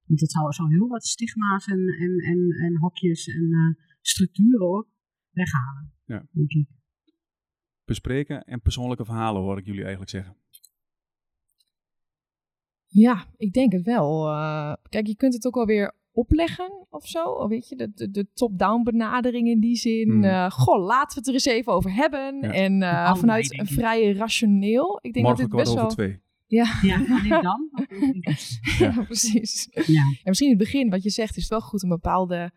Want 0.03 0.19
dat 0.19 0.31
zou, 0.31 0.51
zou 0.53 0.73
heel 0.73 0.87
wat 0.87 1.03
stigma's 1.05 1.67
en, 1.67 1.87
en, 1.87 2.19
en, 2.19 2.49
en 2.51 2.77
hokjes 2.77 3.27
en 3.27 3.51
eh, 3.51 3.83
structuren 4.01 4.67
ook 4.67 4.87
weghalen. 5.31 5.93
Ja. 6.05 6.27
Denk 6.31 6.51
ik. 6.51 6.67
Bespreken 7.85 8.43
en 8.45 8.61
persoonlijke 8.61 9.05
verhalen 9.05 9.41
hoor 9.41 9.57
ik 9.57 9.65
jullie 9.65 9.81
eigenlijk 9.81 10.11
zeggen. 10.11 10.35
Ja, 12.85 13.25
ik 13.37 13.53
denk 13.53 13.71
het 13.71 13.83
wel. 13.83 14.27
Eh, 14.27 14.73
kijk, 14.89 15.07
je 15.07 15.15
kunt 15.15 15.33
het 15.33 15.45
ook 15.45 15.55
wel 15.55 15.65
weer 15.65 15.93
opleggen 16.17 16.87
of 16.89 17.07
zo. 17.07 17.23
Of 17.23 17.49
weet 17.49 17.69
je, 17.69 17.75
de, 17.75 17.91
de, 17.95 18.11
de 18.11 18.27
top-down 18.33 18.83
benadering 18.83 19.47
in 19.47 19.59
die 19.59 19.75
zin. 19.75 20.09
Hmm. 20.09 20.23
Eh, 20.23 20.51
goh, 20.51 20.85
laten 20.85 21.09
we 21.09 21.19
het 21.19 21.27
er 21.27 21.33
eens 21.33 21.57
even 21.57 21.73
over 21.73 21.93
hebben. 21.93 22.41
Ja. 22.41 22.51
En 22.51 22.81
eh, 22.81 23.15
vanuit 23.15 23.53
een 23.53 23.65
ik. 23.65 23.71
vrij 23.71 24.11
rationeel. 24.11 24.99
Ik 25.01 25.13
denk 25.13 25.25
Morgen 25.25 25.49
dat 25.49 25.51
dit 25.51 25.59
best 25.59 25.71
over 25.71 25.81
wel... 25.81 25.95
twee. 25.95 26.19
Ja, 26.45 26.65
Ja, 26.81 26.95
alleen 27.09 27.41
dan. 27.41 27.69
ja. 28.79 29.03
precies. 29.03 29.67
Ja. 29.71 30.01
En 30.01 30.21
misschien 30.23 30.49
in 30.49 30.57
het 30.57 30.63
begin, 30.63 30.89
wat 30.89 31.03
je 31.03 31.09
zegt, 31.09 31.35
is 31.35 31.41
het 31.41 31.51
wel 31.51 31.61
goed 31.61 31.83
om 31.83 31.89
bepaalde 31.89 32.51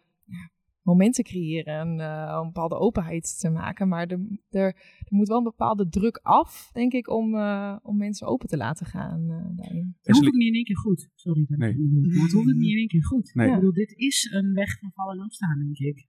momenten 0.90 1.24
te 1.24 1.30
creëren. 1.30 1.74
En 1.74 2.00
eh, 2.00 2.34
een 2.40 2.46
bepaalde 2.52 2.78
openheid 2.78 3.38
te 3.40 3.50
maken. 3.50 3.88
Maar 3.88 4.06
er, 4.06 4.20
er, 4.50 4.66
er 4.98 5.06
moet 5.18 5.28
wel 5.28 5.38
een 5.38 5.44
bepaalde 5.54 5.88
druk 5.88 6.16
af, 6.22 6.70
denk 6.72 6.92
ik, 6.92 7.08
om, 7.08 7.34
eh, 7.34 7.76
om 7.82 7.96
mensen 7.96 8.26
open 8.26 8.48
te 8.48 8.56
laten 8.56 8.86
gaan 8.86 9.20
eh, 9.30 9.56
daarin. 9.56 9.84
hoeft 9.84 10.08
Ashley- 10.08 10.28
ook 10.28 10.34
niet 10.34 10.48
in 10.48 10.54
één 10.54 10.64
keer 10.64 10.78
goed. 10.78 11.08
Sorry 11.14 11.44
dat 11.48 11.58
Nee. 11.58 11.76
maar 11.78 12.02
het 12.02 12.32
hoeft 12.32 12.34
ook 12.34 12.44
niet 12.44 12.70
in 12.70 12.76
één 12.78 12.88
keer 12.88 13.04
goed. 13.04 13.34
Nee. 13.34 13.48
Ik 13.48 13.54
bedoel, 13.54 13.72
dit 13.72 13.92
is 13.96 14.30
een 14.32 14.52
weg 14.54 14.78
van 14.78 14.90
vallen 14.94 15.18
en 15.18 15.24
opstaan, 15.24 15.58
denk 15.58 15.78
ik. 15.78 16.08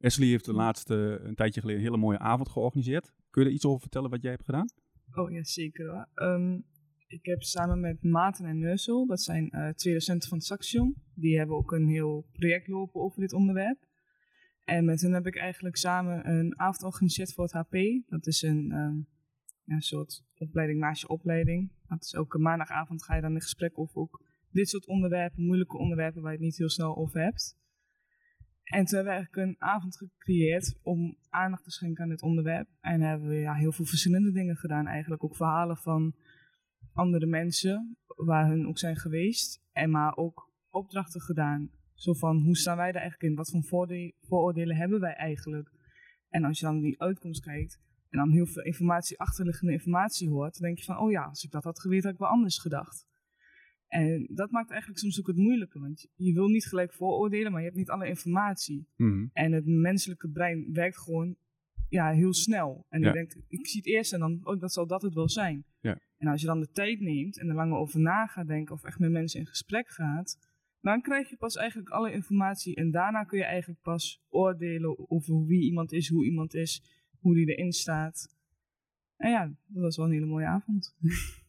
Ashley 0.00 0.28
heeft 0.28 0.44
de 0.44 0.52
laatste, 0.52 1.20
een 1.22 1.34
tijdje 1.34 1.60
geleden, 1.60 1.80
een 1.82 1.86
hele 1.88 2.00
mooie 2.02 2.18
avond 2.18 2.48
georganiseerd. 2.48 3.12
Kun 3.30 3.42
je 3.42 3.48
er 3.48 3.54
iets 3.54 3.64
over 3.64 3.80
vertellen 3.80 4.10
wat 4.10 4.22
jij 4.22 4.30
hebt 4.30 4.44
gedaan? 4.44 4.68
Oh 5.14 5.30
ja, 5.30 5.44
zeker 5.44 5.90
hoor. 5.90 6.08
Ehm, 6.14 6.60
ik 7.06 7.24
heb 7.26 7.42
samen 7.42 7.80
met 7.80 8.02
Maarten 8.02 8.44
en 8.46 8.58
Neusel, 8.58 9.06
dat 9.06 9.20
zijn 9.20 9.50
eh, 9.50 9.68
twee 9.68 9.92
docenten 9.92 10.28
van 10.28 10.38
het 10.38 10.46
Saxion, 10.46 10.94
die 11.14 11.38
hebben 11.38 11.56
ook 11.56 11.72
een 11.72 11.86
heel 11.88 12.26
project 12.32 12.68
lopen 12.68 13.00
over 13.00 13.20
dit 13.20 13.32
onderwerp. 13.32 13.78
En 14.64 14.84
met 14.84 15.00
hen 15.00 15.12
heb 15.12 15.26
ik 15.26 15.36
eigenlijk 15.36 15.76
samen 15.76 16.28
een 16.28 16.58
avond 16.58 16.78
georganiseerd 16.78 17.32
voor 17.32 17.44
het 17.44 17.52
HP. 17.52 17.76
Dat 18.06 18.26
is 18.26 18.42
een, 18.42 18.72
ehm, 18.72 18.96
een 19.74 19.82
soort 19.82 20.24
opleiding 20.34 20.78
naast 20.80 21.00
je 21.00 21.08
opleiding. 21.08 21.72
Dat 21.88 22.02
is 22.04 22.12
elke 22.12 22.38
maandagavond 22.38 23.04
ga 23.04 23.14
je 23.14 23.20
dan 23.20 23.34
in 23.34 23.40
gesprek 23.40 23.78
over 23.78 23.96
ook 23.96 24.24
dit 24.50 24.68
soort 24.68 24.86
onderwerpen, 24.86 25.44
moeilijke 25.44 25.78
onderwerpen 25.78 26.22
waar 26.22 26.30
je 26.30 26.36
het 26.36 26.46
niet 26.46 26.56
heel 26.56 26.70
snel 26.70 26.96
over 26.96 27.20
hebt. 27.20 27.56
En 28.64 28.84
toen 28.84 28.96
hebben 28.96 29.12
we 29.14 29.18
eigenlijk 29.18 29.48
een 29.48 29.68
avond 29.68 29.96
gecreëerd 29.96 30.78
om 30.82 31.16
aandacht 31.28 31.64
te 31.64 31.70
schenken 31.70 32.02
aan 32.02 32.08
dit 32.08 32.22
onderwerp. 32.22 32.68
En 32.80 33.00
hebben 33.00 33.28
we 33.28 33.34
ja, 33.34 33.54
heel 33.54 33.72
veel 33.72 33.84
verschillende 33.84 34.32
dingen 34.32 34.56
gedaan. 34.56 34.86
Eigenlijk 34.86 35.24
ook 35.24 35.36
verhalen 35.36 35.76
van 35.76 36.14
andere 36.92 37.26
mensen, 37.26 37.96
waar 38.06 38.48
hun 38.48 38.66
ook 38.66 38.78
zijn 38.78 38.96
geweest. 38.96 39.62
En 39.72 39.90
maar 39.90 40.16
ook 40.16 40.52
opdrachten 40.70 41.20
gedaan. 41.20 41.70
Zo 41.94 42.12
van, 42.12 42.36
hoe 42.42 42.56
staan 42.56 42.76
wij 42.76 42.88
er 42.88 42.94
eigenlijk 42.94 43.22
in? 43.30 43.34
Wat 43.34 43.50
voor 43.50 43.88
vooroordelen 44.20 44.76
hebben 44.76 45.00
wij 45.00 45.12
eigenlijk? 45.12 45.70
En 46.28 46.44
als 46.44 46.58
je 46.58 46.64
dan 46.66 46.80
die 46.80 47.00
uitkomst 47.00 47.40
kijkt 47.42 47.80
en 48.08 48.18
dan 48.18 48.30
heel 48.30 48.46
veel 48.46 48.62
informatie, 48.62 49.18
achterliggende 49.18 49.72
informatie 49.72 50.28
hoort, 50.28 50.52
dan 50.58 50.62
denk 50.62 50.78
je 50.78 50.84
van, 50.84 50.98
oh 50.98 51.10
ja, 51.10 51.22
als 51.24 51.44
ik 51.44 51.50
dat 51.50 51.64
had 51.64 51.80
geweten, 51.80 52.04
had 52.04 52.12
ik 52.12 52.18
wel 52.18 52.28
anders 52.28 52.58
gedacht. 52.58 53.06
En 53.88 54.26
dat 54.30 54.50
maakt 54.50 54.70
eigenlijk 54.70 55.00
soms 55.00 55.20
ook 55.20 55.26
het 55.26 55.36
moeilijke, 55.36 55.78
want 55.80 56.08
je- 56.14 56.32
wil 56.32 56.48
niet 56.48 56.66
gelijk 56.66 56.92
vooroordelen, 56.92 57.50
maar 57.52 57.60
je 57.60 57.66
hebt 57.66 57.78
niet 57.78 57.90
alle 57.90 58.08
informatie. 58.08 58.86
Mhm. 58.96 59.26
En 59.32 59.52
het 59.52 59.66
menselijke 59.66 60.28
brein 60.28 60.72
werkt 60.72 60.98
gewoon 60.98 61.36
ja, 61.88 62.10
heel 62.10 62.34
snel. 62.34 62.86
En 62.88 63.00
Ja. 63.00 63.06
je 63.06 63.12
denkt, 63.12 63.36
ik 63.48 63.66
zie 63.66 63.78
het 63.80 63.88
eerst 63.88 64.12
en 64.12 64.20
dan, 64.20 64.40
oh, 64.42 64.60
dat 64.60 64.72
zal 64.72 64.86
dat 64.86 65.02
het 65.02 65.14
wel 65.14 65.28
zijn. 65.28 65.64
Ja. 65.80 65.98
En 66.18 66.28
als 66.28 66.40
je 66.40 66.46
dan 66.46 66.60
de 66.60 66.70
tijd 66.70 67.00
neemt 67.00 67.38
en 67.38 67.48
er 67.48 67.54
langer 67.54 67.76
over 67.76 68.00
na 68.00 68.26
gaat 68.26 68.46
denken 68.46 68.74
of 68.74 68.84
echt 68.84 68.98
met 68.98 69.10
mensen 69.10 69.40
in 69.40 69.46
gesprek 69.46 69.88
gaat, 69.88 70.38
dan 70.84 71.02
krijg 71.02 71.30
je 71.30 71.36
pas 71.36 71.56
eigenlijk 71.56 71.88
alle 71.88 72.12
informatie 72.12 72.74
en 72.76 72.90
daarna 72.90 73.24
kun 73.24 73.38
je 73.38 73.44
eigenlijk 73.44 73.80
pas 73.82 74.22
oordelen 74.28 75.10
over 75.10 75.46
wie 75.46 75.62
iemand 75.62 75.92
is, 75.92 76.08
hoe 76.08 76.24
iemand 76.24 76.54
is, 76.54 76.82
hoe 77.18 77.34
die 77.34 77.46
erin 77.54 77.72
staat. 77.72 78.36
En 79.16 79.30
ja, 79.30 79.46
dat 79.66 79.82
was 79.82 79.96
wel 79.96 80.06
een 80.06 80.12
hele 80.12 80.26
mooie 80.26 80.46
avond. 80.46 80.94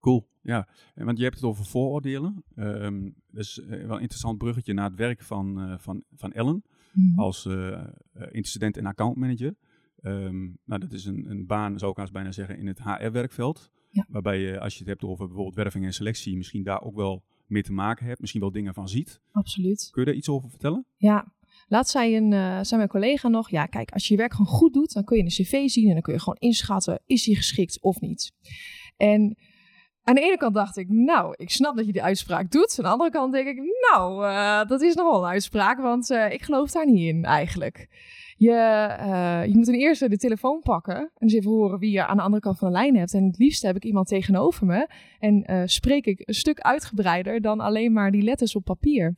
Cool, 0.00 0.28
ja. 0.42 0.68
En 0.94 1.04
Want 1.04 1.18
je 1.18 1.24
hebt 1.24 1.36
het 1.36 1.44
over 1.44 1.64
vooroordelen. 1.64 2.44
Dat 2.54 3.40
is 3.40 3.58
eh, 3.58 3.68
wel 3.68 3.96
een 3.96 4.00
interessant 4.00 4.38
bruggetje 4.38 4.72
naar 4.72 4.88
het 4.88 4.98
werk 4.98 5.22
van, 5.22 5.60
eh, 5.60 5.78
van, 5.78 6.04
van 6.14 6.32
Ellen 6.32 6.62
Mhm. 6.92 7.18
als 7.20 7.46
eh, 7.46 7.72
eh, 7.72 7.88
incident- 8.30 8.76
en 8.76 8.86
accountmanager. 8.86 9.54
Ehm 10.02 10.44
nou, 10.64 10.80
dat 10.80 10.92
is 10.92 11.04
een, 11.04 11.30
een 11.30 11.46
baan, 11.46 11.78
zou 11.78 11.90
ik 11.90 11.96
haast 11.96 12.12
bijna 12.12 12.32
zeggen, 12.32 12.58
in 12.58 12.66
het 12.66 12.82
HR-werkveld. 12.82 13.70
Ja. 13.90 14.06
Waarbij 14.08 14.38
je, 14.40 14.60
als 14.60 14.72
je 14.72 14.78
het 14.78 14.88
hebt 14.88 15.02
over 15.04 15.26
bijvoorbeeld 15.26 15.56
werving 15.56 15.84
en 15.84 15.92
selectie, 15.92 16.36
misschien 16.36 16.62
daar 16.62 16.82
ook 16.82 16.94
wel 16.94 17.24
mee 17.48 17.62
te 17.62 17.72
maken 17.72 18.06
hebt. 18.06 18.20
Misschien 18.20 18.40
wel 18.40 18.52
dingen 18.52 18.74
van 18.74 18.88
ziet. 18.88 19.20
Absoluut. 19.32 19.88
Kun 19.90 20.02
je 20.02 20.08
daar 20.08 20.18
iets 20.18 20.28
over 20.28 20.50
vertellen? 20.50 20.86
Ja, 20.96 21.32
laat 21.68 21.88
zei, 21.88 22.16
een, 22.16 22.32
eh, 22.32 22.58
zei 22.62 22.76
mijn 22.76 22.88
collega 22.88 23.28
nog, 23.28 23.50
ja 23.50 23.66
kijk, 23.66 23.90
als 23.90 24.06
je 24.06 24.14
je 24.14 24.20
werk 24.20 24.32
gewoon 24.32 24.52
goed 24.52 24.72
doet, 24.72 24.92
dan 24.92 25.04
kun 25.04 25.16
je 25.16 25.22
een 25.22 25.28
cv 25.28 25.68
zien 25.68 25.86
en 25.86 25.92
dan 25.92 26.02
kun 26.02 26.12
je 26.12 26.20
gewoon 26.20 26.38
inschatten, 26.38 27.00
is 27.06 27.24
die 27.24 27.36
geschikt 27.36 27.82
of 27.82 28.00
niet. 28.00 28.32
En 28.96 29.36
aan 30.02 30.14
de 30.14 30.20
ene 30.20 30.36
kant 30.36 30.54
dacht 30.54 30.76
ik, 30.76 30.88
nou, 30.88 31.34
ik 31.36 31.50
snap 31.50 31.76
dat 31.76 31.86
je 31.86 31.92
die 31.92 32.02
uitspraak 32.02 32.50
doet. 32.50 32.74
Aan 32.78 32.84
de 32.84 32.90
andere 32.90 33.10
kant 33.10 33.32
denk 33.32 33.48
ik, 33.48 33.60
nou, 33.90 34.26
eh, 34.26 34.68
dat 34.68 34.82
is 34.82 34.94
nogal 34.94 35.22
een 35.22 35.30
uitspraak, 35.30 35.78
want 35.78 36.10
eh, 36.10 36.32
ik 36.32 36.42
geloof 36.42 36.70
daar 36.70 36.86
niet 36.86 37.14
in 37.14 37.24
eigenlijk. 37.24 37.88
Je, 38.40 38.50
eh, 38.98 39.40
je 39.46 39.54
moet 39.54 39.64
ten 39.64 39.74
eerste 39.74 40.08
de 40.08 40.16
telefoon 40.16 40.60
pakken 40.62 40.96
en 40.96 41.10
eens 41.18 41.32
even 41.32 41.50
horen 41.50 41.78
wie 41.78 41.90
je 41.90 42.06
aan 42.06 42.16
de 42.16 42.22
andere 42.22 42.42
kant 42.42 42.58
van 42.58 42.68
de 42.68 42.74
lijn 42.74 42.96
hebt. 42.96 43.14
En 43.14 43.24
het 43.24 43.38
liefst 43.38 43.62
heb 43.62 43.76
ik 43.76 43.84
iemand 43.84 44.06
tegenover 44.06 44.66
me 44.66 44.88
en 45.18 45.44
eh, 45.44 45.62
spreek 45.64 46.06
ik 46.06 46.22
een 46.24 46.34
stuk 46.34 46.60
uitgebreider 46.60 47.40
dan 47.40 47.60
alleen 47.60 47.92
maar 47.92 48.10
die 48.10 48.22
letters 48.22 48.56
op 48.56 48.64
papier. 48.64 49.14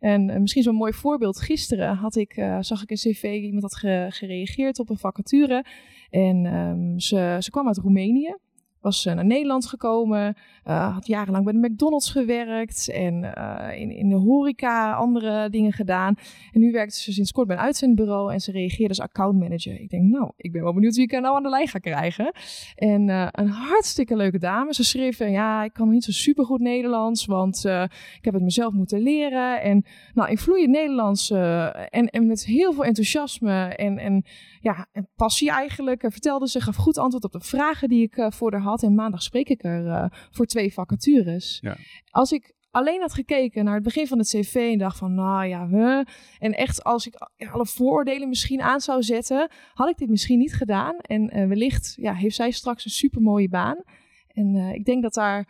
En 0.00 0.30
eh, 0.30 0.40
misschien 0.40 0.62
zo'n 0.62 0.74
mooi 0.74 0.92
voorbeeld. 0.92 1.40
Gisteren 1.40 1.94
had 1.96 2.16
ik, 2.16 2.32
zag 2.60 2.82
ik 2.82 2.90
een 2.90 2.96
cv, 2.96 3.22
iemand 3.42 3.62
had 3.62 3.76
ge- 3.76 4.06
gereageerd 4.10 4.78
op 4.78 4.90
een 4.90 4.98
vacature. 4.98 5.64
En 6.10 6.46
ehm, 6.46 6.98
ze, 6.98 7.36
ze 7.40 7.50
kwam 7.50 7.66
uit 7.66 7.78
Roemenië. 7.78 8.36
Was 8.80 9.06
eh, 9.06 9.14
naar 9.14 9.24
Nederland 9.24 9.66
gekomen. 9.66 10.36
eh, 10.64 10.94
had 10.94 11.06
jarenlang 11.06 11.44
bij 11.44 11.52
de 11.52 11.68
McDonald's 11.68 12.10
gewerkt. 12.10 12.90
En 12.90 13.34
eh, 13.34 13.80
in, 13.80 13.90
in 13.90 14.08
de 14.08 14.14
horeca 14.14 14.92
andere 14.92 15.50
dingen 15.50 15.72
gedaan. 15.72 16.14
En 16.52 16.60
nu 16.60 16.72
werkt 16.72 16.94
ze 16.94 17.12
sinds 17.12 17.32
kort 17.32 17.46
bij 17.46 17.56
een 17.56 17.62
uitzendbureau. 17.62 18.32
En 18.32 18.40
ze 18.40 18.52
reageerde 18.52 18.88
als 18.88 19.00
accountmanager. 19.00 19.80
Ik 19.80 19.90
denk, 19.90 20.10
nou, 20.10 20.30
ik 20.36 20.52
ben 20.52 20.62
wel 20.62 20.74
benieuwd 20.74 20.94
wie 20.94 21.04
ik 21.04 21.10
nou 21.10 21.36
aan 21.36 21.42
de 21.42 21.48
lijn 21.48 21.68
ga 21.68 21.78
krijgen. 21.78 22.32
En 22.74 23.08
een 23.40 23.48
hartstikke 23.48 24.16
leuke 24.16 24.38
dame. 24.38 24.74
Ze 24.74 24.84
schreef, 24.84 25.18
ja, 25.18 25.64
ik 25.64 25.72
kan 25.72 25.90
niet 25.90 26.04
zo 26.04 26.12
supergoed 26.12 26.60
Nederlands. 26.60 27.26
Want 27.26 27.64
ik 27.64 28.24
heb 28.24 28.34
het 28.34 28.42
mezelf 28.42 28.72
moeten 28.72 29.00
leren. 29.00 29.62
En 29.62 29.84
nou, 30.14 30.30
in 30.30 30.38
vloeiend 30.38 30.70
Nederlands 30.70 31.30
en, 31.30 32.26
met 32.26 32.44
heel 32.44 32.72
veel 32.72 32.84
enthousiasme 32.84 33.64
en, 33.64 33.98
en, 33.98 34.24
ja, 34.60 34.86
en 34.92 35.08
passie 35.16 35.50
eigenlijk. 35.50 36.04
vertelde 36.08 36.48
ze, 36.48 36.60
gaf 36.60 36.76
goed 36.76 36.98
antwoord 36.98 37.24
op 37.24 37.32
de 37.32 37.40
vragen 37.40 37.88
die 37.88 38.02
ik 38.02 38.26
voor 38.32 38.52
haar 38.52 38.60
had. 38.60 38.69
En 38.78 38.94
maandag 38.94 39.22
spreek 39.22 39.48
ik 39.48 39.64
er 39.64 39.86
eh, 39.86 40.04
voor 40.30 40.46
twee 40.46 40.72
vacatures. 40.72 41.58
Ja. 41.60 41.76
Als 42.10 42.32
ik 42.32 42.54
alleen 42.70 43.00
had 43.00 43.14
gekeken 43.14 43.64
naar 43.64 43.74
het 43.74 43.82
begin 43.82 44.06
van 44.06 44.18
het 44.18 44.28
cv 44.28 44.54
en 44.72 44.78
dacht 44.78 44.98
van, 44.98 45.14
nou 45.14 45.46
ja, 45.46 45.68
huh, 45.68 46.04
en 46.38 46.52
echt 46.52 46.84
als 46.84 47.06
ik 47.06 47.14
alle 47.50 47.66
vooroordelen 47.66 48.28
misschien 48.28 48.60
aan 48.60 48.80
zou 48.80 49.02
zetten, 49.02 49.50
had 49.74 49.88
ik 49.88 49.96
dit 49.96 50.08
misschien 50.08 50.38
niet 50.38 50.54
gedaan. 50.54 50.96
En 50.96 51.30
eh, 51.30 51.46
wellicht 51.46 51.94
ja, 51.96 52.14
heeft 52.14 52.36
zij 52.36 52.50
straks 52.50 52.84
een 52.84 52.90
supermooie 52.90 53.48
baan. 53.48 53.82
En 54.28 54.56
eh, 54.56 54.72
ik 54.74 54.84
denk 54.84 55.02
dat 55.02 55.14
daar 55.14 55.48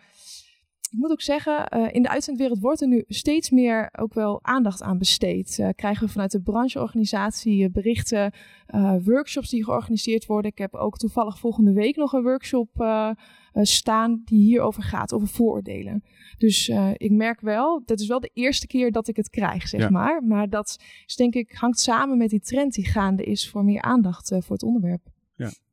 ik 0.91 0.99
moet 0.99 1.11
ook 1.11 1.21
zeggen, 1.21 1.69
eh, 1.69 1.89
in 1.95 2.03
de 2.03 2.09
uitzendwereld 2.09 2.59
wordt 2.59 2.81
er 2.81 2.89
nu 2.89 3.05
steeds 3.09 3.51
meer 3.51 3.89
ook 3.99 4.15
wel 4.15 4.45
aandacht 4.45 4.83
aan 4.83 4.99
besteed. 4.99 5.59
Eh, 5.59 5.69
krijgen 5.77 6.07
we 6.07 6.13
vanuit 6.13 6.31
de 6.31 6.41
brancheorganisatie 6.43 7.65
eh, 7.65 7.71
berichten, 7.71 8.33
eh, 8.67 8.97
workshops 9.05 9.49
die 9.51 9.65
georganiseerd 9.65 10.27
worden. 10.27 10.51
Ik 10.51 10.59
heb 10.59 10.75
ook 10.75 10.97
toevallig 10.99 11.39
volgende 11.39 11.73
week 11.73 11.97
nog 11.97 12.13
een 12.13 12.23
workshop 12.23 12.81
eh, 12.81 13.11
eh, 13.53 13.63
staan 13.65 14.23
die 14.25 14.43
hierover 14.43 14.83
gaat, 14.83 15.13
over 15.13 15.29
vooroordelen. 15.29 16.05
Dus 16.39 16.69
eh, 16.69 16.91
ik 16.97 17.11
merk 17.11 17.41
wel, 17.41 17.83
dat 17.85 18.01
is 18.01 18.07
wel 18.07 18.21
de 18.21 18.31
eerste 18.35 18.67
keer 18.67 18.93
dat 18.93 19.09
ik 19.09 19.17
het 19.17 19.31
krijg, 19.31 19.69
zeg 19.69 19.81
Ja. 19.81 19.91
maar. 19.91 20.25
Maar 20.25 20.49
dat 20.49 20.79
is 21.07 21.17
denk 21.17 21.35
ik, 21.35 21.53
hangt 21.53 21.81
samen 21.81 22.19
met 22.19 22.31
die 22.31 22.41
trend 22.41 22.73
die 22.75 22.87
gaande 22.87 23.25
is 23.25 23.51
voor 23.51 23.65
meer 23.65 23.83
aandacht 23.83 24.31
eh, 24.31 24.41
voor 24.41 24.53
het 24.53 24.63
onderwerp. 24.63 25.09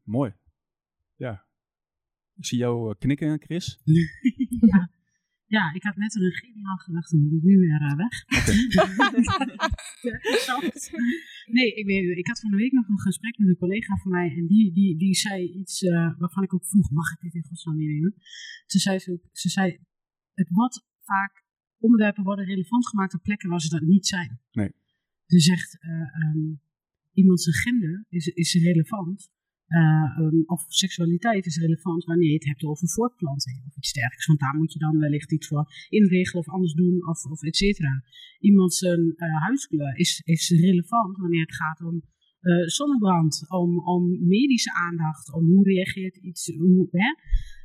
Mooi. 0.04 0.34
Ja. 1.16 1.46
Ik 2.36 2.46
zie 2.46 2.58
jou 2.58 2.96
knikken, 2.98 3.42
Chris. 3.42 3.80
ja. 4.72 4.90
Ja, 5.48 5.74
ik 5.74 5.84
had 5.84 5.96
net 5.96 6.16
een 6.16 6.32
geniaal 6.32 6.78
gedacht, 6.78 7.12
maar 7.12 7.22
die 7.30 7.38
is 7.38 7.44
nu 7.44 7.60
weer 7.60 7.82
eh, 7.82 7.96
weg. 7.96 8.26
nee, 11.58 11.74
ik, 11.74 11.86
weet, 11.86 12.18
ik 12.18 12.28
had 12.28 12.40
van 12.40 12.52
de 12.52 12.58
week 12.58 12.72
nog 12.72 12.88
een 12.88 13.00
gesprek 13.00 13.38
met 13.38 13.48
een 13.48 13.58
collega 13.58 13.96
van 13.96 14.12
mij 14.12 14.36
en 14.36 14.48
die, 14.48 14.74
die, 14.74 14.98
die 14.98 15.16
zei 15.16 15.52
iets 15.52 15.84
eh, 15.84 16.20
waarvan 16.20 16.44
ik 16.44 16.54
ook 16.54 16.66
vroeg, 16.66 16.92
mag 16.92 17.12
ik 17.12 17.20
dit 17.22 17.34
in 17.34 17.44
godsnaam 17.44 17.76
meenemen? 17.76 18.16
Ze 18.66 18.80
zei, 18.80 19.00
ze, 19.00 19.20
ze 19.32 19.50
zei, 19.50 19.80
het 20.34 20.50
wordt 20.50 20.86
vaak, 21.04 21.46
onderwerpen 21.80 22.24
worden 22.24 22.46
relevant 22.46 22.88
gemaakt 22.88 23.14
op 23.14 23.24
plekken 23.24 23.50
waar 23.50 23.62
ze 23.62 23.70
dat 23.70 23.82
niet 23.82 24.08
zijn. 24.08 24.40
Nee. 24.52 24.72
Ze 25.26 25.40
zegt, 25.40 25.78
eh 25.80 25.92
ehm, 25.92 26.54
iemand 27.14 27.42
zijn 27.42 27.56
gender 27.56 28.06
is, 28.10 28.28
is 28.28 28.54
relevant 28.54 29.32
eh, 29.68 30.18
um, 30.20 30.44
of 30.46 30.66
seksualiteit 30.68 31.46
is 31.46 31.58
relevant 31.58 32.04
wanneer 32.04 32.28
je 32.28 32.34
het 32.34 32.46
hebt 32.46 32.64
over 32.64 32.90
voortplanting 32.90 33.64
of 33.68 33.78
iets 33.78 33.94
dergelijks. 33.94 34.26
Want 34.26 34.40
daar 34.40 34.56
moet 34.56 34.74
je 34.74 34.80
dan 34.80 35.00
wellicht 35.00 35.32
iets 35.32 35.48
voor 35.48 35.66
inregelen 35.90 36.46
of 36.46 36.54
anders 36.54 36.74
doen 36.74 37.08
of, 37.08 37.26
of 37.26 37.44
et 37.44 37.56
cetera. 37.56 38.04
Iemand 38.40 38.74
zijn 38.74 39.14
uh, 39.16 39.44
huidskleur 39.44 39.98
is, 39.98 40.22
is 40.26 40.50
relevant 40.50 41.18
wanneer 41.18 41.42
het 41.42 41.56
gaat 41.56 41.82
om 41.82 42.02
uh, 42.42 42.68
zonnebrand, 42.68 43.46
om, 43.48 43.80
om 43.80 44.28
medische 44.28 44.74
aandacht, 44.74 45.34
om 45.34 45.46
hoe 45.46 45.64
reageert 45.64 46.18
iets, 46.18 46.54
hoe, 46.58 46.88
hè? 46.92 47.16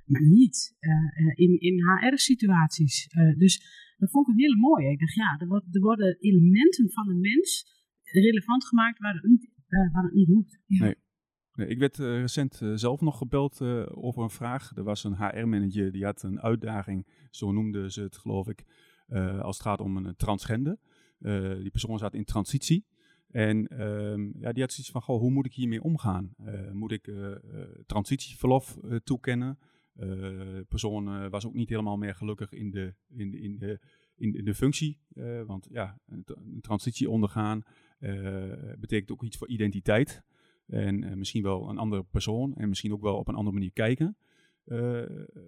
maar 0.06 0.26
niet 0.26 0.76
uh, 0.80 1.32
in, 1.34 1.60
in 1.60 1.82
HR-situaties. 1.82 3.08
dus 3.36 3.54
dat 3.98 4.10
vond 4.10 4.28
ik 4.28 4.34
een 4.34 4.40
hele 4.40 4.56
mooie. 4.56 4.90
Ik 4.90 4.98
dacht, 4.98 5.14
ja, 5.14 5.36
er, 5.38 5.46
wordt, 5.46 5.74
er 5.74 5.80
worden 5.80 6.16
elementen 6.20 6.90
van 6.90 7.08
een 7.08 7.20
mens 7.20 7.66
relevant 8.02 8.66
gemaakt 8.66 8.98
waar 8.98 9.14
het 9.14 9.24
niet, 9.24 9.50
waar 9.92 10.04
het 10.04 10.14
niet 10.14 10.28
hoeft. 10.28 10.60
Ja. 10.66 10.84
Nee. 10.84 10.94
Ik 11.54 11.78
werd 11.78 11.98
uh, 11.98 12.20
recent 12.20 12.60
uh, 12.60 12.72
zelf 12.74 13.00
nog 13.00 13.18
gebeld 13.18 13.60
uh, 13.60 13.86
over 13.90 14.22
een 14.22 14.30
vraag. 14.30 14.72
Er 14.76 14.82
was 14.82 15.04
een 15.04 15.16
HR-manager 15.16 15.92
die 15.92 16.04
had 16.04 16.22
een 16.22 16.40
uitdaging, 16.40 17.06
zo 17.30 17.52
noemden 17.52 17.92
ze 17.92 18.02
het 18.02 18.16
geloof 18.16 18.48
ik, 18.48 18.64
eh, 19.06 19.40
als 19.40 19.56
het 19.56 19.66
gaat 19.66 19.80
om 19.80 19.96
een 19.96 20.16
transgender. 20.16 20.78
die 21.58 21.70
persoon 21.70 21.98
zat 21.98 22.14
in 22.14 22.24
transitie. 22.24 22.86
En 23.30 23.66
ehm, 23.66 24.38
ja, 24.38 24.52
die 24.52 24.62
had 24.62 24.72
zoiets 24.72 24.90
van, 24.90 25.02
hoe 25.04 25.30
moet 25.30 25.46
ik 25.46 25.54
hiermee 25.54 25.82
omgaan? 25.82 26.34
moet 26.72 26.92
ik 26.92 27.12
transitieverlof 27.86 28.78
toekennen? 29.04 29.58
de 29.94 30.64
persoon 30.68 31.30
was 31.30 31.46
ook 31.46 31.54
niet 31.54 31.68
helemaal 31.68 31.96
meer 31.96 32.14
gelukkig 32.14 32.52
in 32.52 32.70
de, 32.70 32.94
in, 33.08 33.34
in 33.34 33.58
de, 33.58 33.80
in, 34.16 34.44
de 34.44 34.54
functie. 34.54 34.98
want 35.46 35.68
ja, 35.70 35.98
een, 36.06 36.24
een 36.26 36.60
transitie 36.60 37.10
ondergaan 37.10 37.62
betekent 38.78 39.10
ook 39.10 39.22
iets 39.22 39.36
voor 39.36 39.48
identiteit. 39.48 40.22
En 40.72 41.18
misschien 41.18 41.42
wel 41.42 41.68
een 41.68 41.78
andere 41.78 42.02
persoon 42.02 42.54
en 42.54 42.68
misschien 42.68 42.92
ook 42.92 43.02
wel 43.02 43.16
op 43.16 43.28
een 43.28 43.34
andere 43.34 43.54
manier 43.54 43.72
kijken. 43.72 44.16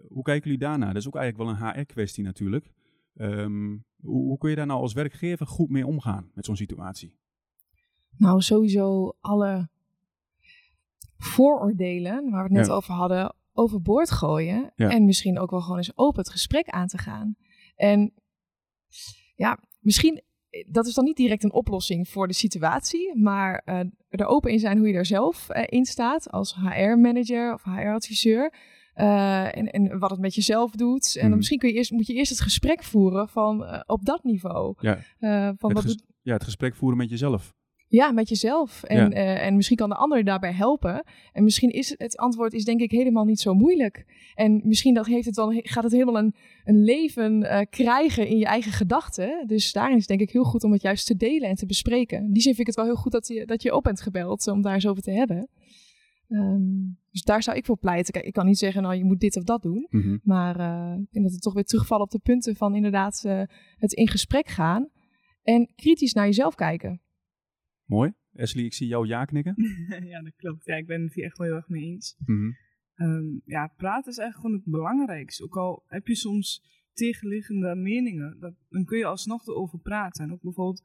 hoe 0.09 0.23
kijken 0.23 0.43
jullie 0.43 0.59
daarna? 0.59 0.87
Dat 0.87 0.97
is 0.97 1.07
ook 1.07 1.16
eigenlijk 1.16 1.50
wel 1.50 1.69
een 1.69 1.75
HR-kwestie 1.75 2.25
natuurlijk. 2.25 2.71
Ehm, 3.16 3.76
hoe, 4.00 4.23
hoe 4.23 4.38
kun 4.38 4.50
je 4.50 4.57
daar 4.57 4.66
nou 4.66 4.81
als 4.81 4.93
werkgever 4.93 5.47
goed 5.47 5.71
mee 5.71 5.87
omgaan 5.87 6.31
met 6.35 6.45
zo'n 6.45 6.57
situatie? 6.57 7.16
Nou, 8.16 8.40
sowieso 8.40 9.16
alle 9.21 9.69
vooroordelen 11.16 12.31
waar 12.31 12.49
we 12.49 12.54
het 12.54 12.66
net 12.66 12.71
over 12.71 12.95
hadden, 12.95 13.35
overboord 13.52 14.11
gooien. 14.11 14.73
En 14.76 15.04
misschien 15.04 15.38
ook 15.38 15.50
wel 15.50 15.61
gewoon 15.61 15.76
eens 15.76 15.97
open 15.97 16.21
het 16.21 16.31
gesprek 16.31 16.69
aan 16.69 16.87
te 16.87 16.99
gaan. 16.99 17.37
En 17.76 18.12
ja, 19.35 19.59
misschien, 19.81 20.23
dat 20.67 20.87
is 20.87 20.95
dan 20.95 21.05
niet 21.05 21.17
direct 21.17 21.45
een 21.45 21.53
oplossing 21.53 22.09
voor 22.09 22.29
de 22.29 22.35
situatie, 22.35 23.19
maar 23.19 23.63
uh, 23.67 23.81
er 24.09 24.27
open 24.27 24.51
in 24.51 24.59
zijn 24.59 24.79
hoe 24.79 24.89
je 24.89 24.95
er 24.95 25.07
zelf 25.07 25.47
uh, 25.51 25.63
in 25.67 25.85
staat 25.85 26.31
als 26.31 26.55
HR-manager 26.55 27.53
of 27.55 27.63
HR-adviseur. 27.63 28.53
Uh, 28.97 29.57
en, 29.57 29.71
en 29.71 29.99
wat 29.99 30.11
het 30.11 30.21
met 30.21 30.35
jezelf 30.35 30.71
doet. 30.71 31.07
En 31.07 31.21
dan 31.21 31.29
hmm. 31.29 31.37
misschien 31.37 31.59
kun 31.59 31.69
je 31.69 31.75
eerst, 31.75 31.91
moet 31.91 32.07
je 32.07 32.15
eerst 32.15 32.31
het 32.31 32.41
gesprek 32.41 32.83
voeren 32.83 33.29
van 33.29 33.83
op 33.87 34.05
dat 34.05 34.25
niveau. 34.25 34.75
Ja. 34.81 34.99
van 35.59 35.75
het 35.75 35.85
wat 35.85 36.03
ja, 36.23 36.33
het 36.33 36.45
gesprek 36.45 36.75
voeren 36.75 36.99
met 36.99 37.11
jezelf. 37.11 37.55
Ja, 37.88 38.12
met 38.12 38.29
jezelf. 38.29 38.83
En, 38.83 39.12
eh, 39.12 39.47
en 39.47 39.57
misschien 39.57 39.76
kan 39.76 39.88
de 39.88 39.95
ander 39.95 40.25
daarbij 40.25 40.53
helpen. 40.53 41.05
En 41.33 41.45
misschien 41.45 41.71
is 41.71 41.95
het 41.99 42.17
antwoord 42.17 42.53
is 42.53 42.64
denk 42.64 42.81
ik 42.81 42.91
helemaal 42.91 43.25
niet 43.25 43.41
zo 43.41 43.55
moeilijk. 43.55 44.05
En 44.35 44.61
misschien 44.64 44.95
dat 44.95 45.07
heeft 45.07 45.26
het 45.26 45.35
dan, 45.35 45.61
gaat 45.62 45.83
het 45.83 45.93
helemaal 45.93 46.19
een, 46.19 46.35
een 46.64 46.85
leven 46.85 47.43
uh, 47.43 47.61
krijgen 47.71 48.26
in 48.26 48.38
je 48.38 48.45
eigen 48.45 48.73
gedachten. 48.73 49.47
Dus 49.47 49.73
daarin 49.73 49.95
is 49.95 49.99
het 49.99 50.09
denk 50.09 50.21
ik 50.21 50.31
heel 50.31 50.45
goed 50.45 50.64
om 50.64 50.73
het 50.73 50.83
juist 50.83 51.07
te 51.07 51.17
delen 51.17 51.49
en 51.49 51.55
te 51.55 51.67
bespreken. 51.67 52.19
In 52.19 52.33
die 52.33 52.43
zin 52.43 52.55
vind 52.55 52.69
ik 52.69 52.75
het 52.75 52.85
wel 52.85 52.95
heel 52.95 53.03
goed 53.03 53.12
dat 53.12 53.29
je, 53.29 53.47
dat 53.47 53.62
je 53.62 53.75
op 53.75 53.83
bent 53.83 54.00
gebeld 54.00 54.49
om 54.49 54.62
daar 54.62 54.75
eens 54.75 54.87
over 54.87 55.03
te 55.03 55.11
hebben. 55.11 55.49
Um, 56.29 56.99
dus 57.11 57.23
daar 57.23 57.43
zou 57.43 57.57
ik 57.57 57.64
voor 57.64 57.79
pleiten. 57.79 58.12
Kijk, 58.12 58.25
ik 58.25 58.33
kan 58.33 58.47
niet 58.47 58.59
zeggen, 58.59 58.83
nou, 58.83 58.95
je 58.95 59.05
moet 59.05 59.21
dit 59.21 59.37
of 59.37 59.45
dat 59.45 59.62
doen. 59.62 59.87
Mhm. 59.91 60.17
Maar 60.23 60.61
uh, 60.61 60.99
ik 61.00 61.12
denk 61.12 61.25
dat 61.25 61.35
het 61.35 61.43
toch 61.43 61.55
weer 61.55 61.64
terugvallen 61.64 62.05
op 62.05 62.11
de 62.11 62.19
punten 62.19 62.57
van 62.57 62.75
inderdaad 62.75 63.23
het 63.76 63.93
in 63.93 64.09
gesprek 64.09 64.49
gaan. 64.49 64.88
En 65.43 65.73
kritisch 65.76 66.12
naar 66.12 66.26
jezelf 66.26 66.55
kijken. 66.55 67.03
Mooi. 67.85 68.12
Ashley, 68.37 68.64
ik 68.64 68.75
zie 68.75 68.87
jou 68.87 69.07
ja 69.07 69.25
knikken. 69.25 69.55
ja, 70.12 70.23
dat 70.23 70.37
klopt. 70.37 70.64
Ja, 70.64 70.76
ik 70.76 70.87
ben 70.87 71.03
het 71.03 71.14
hier 71.14 71.25
echt 71.25 71.38
wel 71.38 71.47
heel 71.47 71.57
erg 71.57 71.69
mee 71.69 71.83
eens. 71.83 72.17
Mhm. 72.26 72.50
Ehm, 72.95 73.26
ja, 73.45 73.67
praten 73.67 74.11
is 74.11 74.19
eigenlijk 74.19 74.37
gewoon 74.37 74.53
het 74.53 74.64
belangrijkste. 74.64 75.45
Ook 75.45 75.57
al 75.57 75.85
heb 75.87 76.07
je 76.07 76.14
soms 76.14 76.62
tegenliggende 76.93 77.75
meningen, 77.75 78.37
dat, 78.41 78.55
dan 78.69 78.85
kun 78.85 78.99
je 78.99 79.05
alsnog 79.05 79.47
erover 79.47 79.79
praten. 79.79 80.25
En 80.25 80.33
ook 80.33 80.43
bijvoorbeeld, 80.43 80.83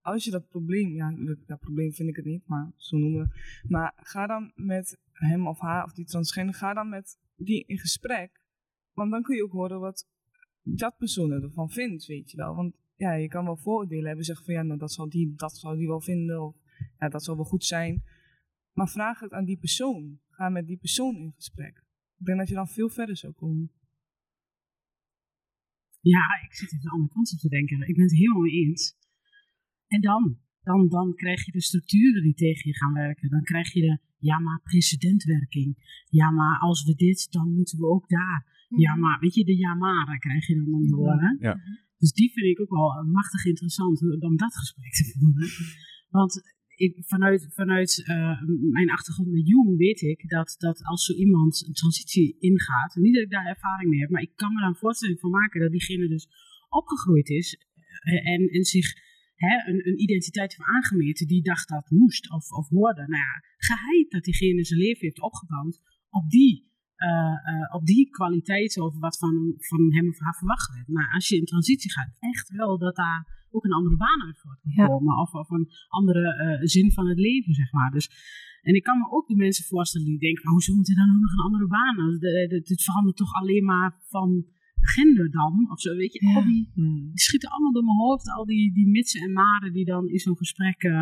als 0.00 0.24
je 0.24 0.30
dat 0.30 0.48
probleem, 0.48 0.94
ja, 0.94 1.14
dat 1.46 1.60
probleem 1.60 1.92
vind 1.92 2.08
ik 2.08 2.16
het 2.16 2.24
niet, 2.24 2.46
maar 2.46 2.72
zo 2.76 2.96
noemen 2.96 3.20
we. 3.20 3.38
Maar 3.68 3.92
ga 3.96 4.26
dan 4.26 4.52
met 4.54 4.98
hem 5.12 5.46
of 5.46 5.58
haar 5.58 5.84
of 5.84 5.92
die 5.92 6.04
transgender, 6.04 6.54
ga 6.54 6.74
dan 6.74 6.88
met 6.88 7.18
die 7.36 7.64
in 7.66 7.78
gesprek. 7.78 8.42
Want 8.92 9.10
dan 9.10 9.22
kun 9.22 9.36
je 9.36 9.44
ook 9.44 9.52
horen 9.52 9.80
wat 9.80 10.06
dat 10.62 10.96
persoon 10.96 11.30
ervan 11.30 11.70
vindt, 11.70 12.06
weet 12.06 12.30
je 12.30 12.36
wel. 12.36 12.54
Want 12.54 12.74
ja, 12.98 13.12
je 13.12 13.28
kan 13.28 13.44
wel 13.44 13.56
vooroordelen 13.56 14.06
hebben. 14.06 14.24
Zeggen 14.24 14.44
van 14.44 14.54
ja, 14.54 14.62
nou, 14.62 14.78
dat 14.78 14.92
zal 14.92 15.08
die, 15.08 15.32
dat 15.36 15.56
zal 15.56 15.76
die 15.76 15.86
wel 15.86 16.00
vinden. 16.00 16.42
Of 16.42 16.56
ja, 16.98 17.08
dat 17.08 17.24
zal 17.24 17.36
wel 17.36 17.44
goed 17.44 17.64
zijn. 17.64 18.02
Maar 18.72 18.88
vraag 18.88 19.20
het 19.20 19.32
aan 19.32 19.44
die 19.44 19.58
persoon. 19.58 20.20
Ga 20.28 20.48
met 20.48 20.66
die 20.66 20.76
persoon 20.76 21.16
in 21.16 21.32
gesprek. 21.34 21.84
Ik 22.18 22.26
denk 22.26 22.38
dat 22.38 22.48
je 22.48 22.54
dan 22.54 22.68
veel 22.68 22.88
verder 22.88 23.16
zou 23.16 23.32
komen. 23.32 23.70
Ja, 26.00 26.22
ik 26.44 26.54
zit 26.54 26.72
even 26.72 26.84
de 26.84 26.90
andere 26.90 27.12
kant 27.12 27.32
op 27.32 27.38
te 27.38 27.48
denken. 27.48 27.88
Ik 27.88 27.94
ben 27.94 28.04
het 28.04 28.16
helemaal 28.16 28.42
mee 28.42 28.52
eens. 28.52 28.96
En 29.86 30.00
dan? 30.00 30.38
Dan, 30.62 30.88
dan 30.88 31.14
krijg 31.14 31.44
je 31.44 31.52
de 31.52 31.62
structuren 31.62 32.22
die 32.22 32.34
tegen 32.34 32.70
je 32.70 32.76
gaan 32.76 32.92
werken. 32.92 33.30
Dan 33.30 33.42
krijg 33.42 33.72
je 33.72 33.80
de, 33.80 33.98
ja 34.18 34.38
maar 34.38 34.60
precedentwerking. 34.62 36.02
Ja 36.08 36.30
maar 36.30 36.58
als 36.58 36.84
we 36.84 36.94
dit, 36.94 37.32
dan 37.32 37.54
moeten 37.54 37.78
we 37.78 37.86
ook 37.86 38.08
daar. 38.08 38.66
Ja 38.68 38.92
mhm. 38.92 39.00
maar, 39.00 39.20
weet 39.20 39.34
je, 39.34 39.44
de 39.44 39.56
ja 39.56 39.74
maar 39.74 40.18
krijg 40.18 40.46
je 40.46 40.54
dan 40.54 40.74
om 40.74 40.86
te 40.86 40.94
horen. 40.94 41.36
Ja. 41.40 41.60
Dus 41.98 42.12
die 42.12 42.32
vind 42.32 42.46
ik 42.46 42.60
ook 42.60 42.70
wel 42.70 43.04
machtig 43.04 43.44
interessant 43.44 44.22
om 44.28 44.36
dat 44.36 44.56
gesprek 44.56 44.92
te 44.92 45.04
voeren. 45.12 45.48
Want 46.18 46.56
ik, 46.76 46.92
vanuit, 47.06 47.48
vanuit 47.54 47.98
uh, 47.98 48.42
mijn 48.70 48.90
achtergrond 48.90 49.30
met 49.30 49.48
Jung 49.48 49.76
weet 49.76 50.00
ik 50.00 50.28
dat, 50.28 50.54
dat 50.58 50.84
als 50.84 51.04
zo 51.04 51.12
iemand 51.12 51.66
een 51.66 51.72
transitie 51.72 52.36
ingaat, 52.38 52.94
niet 52.94 53.14
dat 53.14 53.22
ik 53.22 53.30
daar 53.30 53.46
ervaring 53.46 53.90
mee 53.90 54.00
heb, 54.00 54.10
maar 54.10 54.22
ik 54.22 54.32
kan 54.34 54.52
me 54.52 54.60
daar 54.60 54.68
een 54.68 54.84
voorstelling 54.84 55.20
van 55.20 55.30
maken 55.30 55.60
dat 55.60 55.70
diegene 55.70 56.08
dus 56.08 56.26
opgegroeid 56.68 57.28
is 57.28 57.58
en, 58.02 58.48
en 58.48 58.64
zich 58.64 58.94
hè, 59.34 59.70
een, 59.70 59.86
een, 59.88 60.00
identiteit 60.00 60.56
heeft 60.56 60.70
aangemeten 60.70 61.26
die 61.26 61.42
dacht 61.42 61.68
dat 61.68 61.90
moest 61.90 62.30
of, 62.30 62.50
of 62.50 62.68
hoorde. 62.68 63.00
Nou 63.00 63.22
ja, 63.22 63.42
geheid 63.56 64.10
dat 64.10 64.24
diegene 64.24 64.64
zijn 64.64 64.80
leven 64.80 65.00
heeft 65.00 65.20
opgebouwd 65.20 65.80
op 66.10 66.30
die 66.30 66.67
op 67.70 67.86
die 67.86 68.10
kwaliteit 68.10 68.80
of 68.80 68.98
wat 68.98 69.18
van, 69.18 69.54
van 69.56 69.92
hem 69.92 70.08
of 70.08 70.18
haar 70.18 70.34
verwacht 70.34 70.74
werd. 70.74 70.88
Maar 70.88 71.10
als 71.14 71.28
je 71.28 71.36
in 71.36 71.44
transitie 71.44 71.92
gaat, 71.92 72.16
echt 72.18 72.48
wel 72.50 72.78
dat 72.78 72.96
daar 72.96 73.46
ook 73.50 73.64
een 73.64 73.72
andere 73.72 73.96
baan 73.96 74.22
uit 74.26 74.38
voort 74.38 74.60
kan 74.60 74.86
komen. 74.86 75.18
Of, 75.18 75.32
of 75.34 75.50
een 75.50 75.68
andere 75.88 76.24
uh, 76.60 76.66
zin 76.66 76.92
van 76.92 77.08
het 77.08 77.18
leven, 77.18 77.54
zeg 77.54 77.72
maar. 77.72 77.90
Dus, 77.90 78.10
en 78.62 78.74
ik 78.74 78.82
kan 78.82 78.98
me 78.98 79.10
ook 79.10 79.26
de 79.26 79.36
mensen 79.36 79.64
voorstellen 79.64 80.06
die 80.06 80.18
denken, 80.18 80.44
maar 80.44 80.52
hoezo 80.52 80.74
moet 80.74 80.88
er 80.88 80.94
dan 80.94 81.10
ook 81.14 81.20
nog 81.20 81.32
een 81.32 81.44
andere 81.48 81.66
baan? 81.66 81.96
Het 82.48 82.82
verandert 82.82 83.16
toch 83.16 83.32
alleen 83.32 83.64
maar 83.64 83.98
van 84.02 84.46
gender 84.94 85.30
dan, 85.30 85.70
of 85.70 85.80
zo, 85.80 85.96
weet 85.96 86.12
je. 86.12 86.20
Al 86.34 86.44
die, 86.44 86.70
hmm. 86.74 87.10
die, 87.10 87.20
schieten 87.20 87.50
allemaal 87.50 87.72
door 87.72 87.84
mijn 87.84 87.96
hoofd, 87.96 88.30
al 88.30 88.44
die, 88.44 88.72
die 88.72 88.88
mitsen 88.88 89.20
en 89.20 89.32
maren 89.32 89.72
die 89.72 89.84
dan 89.84 90.08
in 90.08 90.18
zo'n 90.18 90.36
gesprek 90.36 90.82
uh, 90.82 90.92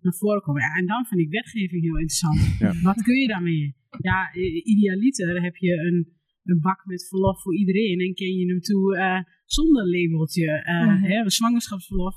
naar 0.00 0.14
voren 0.22 0.42
komen. 0.42 0.62
Ja, 0.62 0.74
en 0.80 0.86
dan 0.86 1.04
vind 1.04 1.20
ik 1.20 1.30
wetgeving 1.30 1.82
heel 1.82 1.98
interessant. 1.98 2.40
Wat 2.82 3.02
kun 3.02 3.18
je 3.18 3.26
daarmee? 3.26 3.74
Ja, 3.98 4.34
idealiter 4.74 5.42
heb 5.42 5.56
je 5.56 5.72
een, 5.72 6.12
een 6.42 6.60
bak 6.60 6.86
met 6.86 7.08
verlof 7.08 7.42
voor 7.42 7.56
iedereen 7.56 7.98
en 7.98 8.14
ken 8.14 8.34
je 8.34 8.46
hem 8.46 8.60
toe 8.60 8.96
uh, 8.96 9.20
zonder 9.44 9.86
labeltje. 9.88 10.46
Uh, 10.46 11.02
hè, 11.02 11.30
zwangerschapsverlof, 11.30 12.14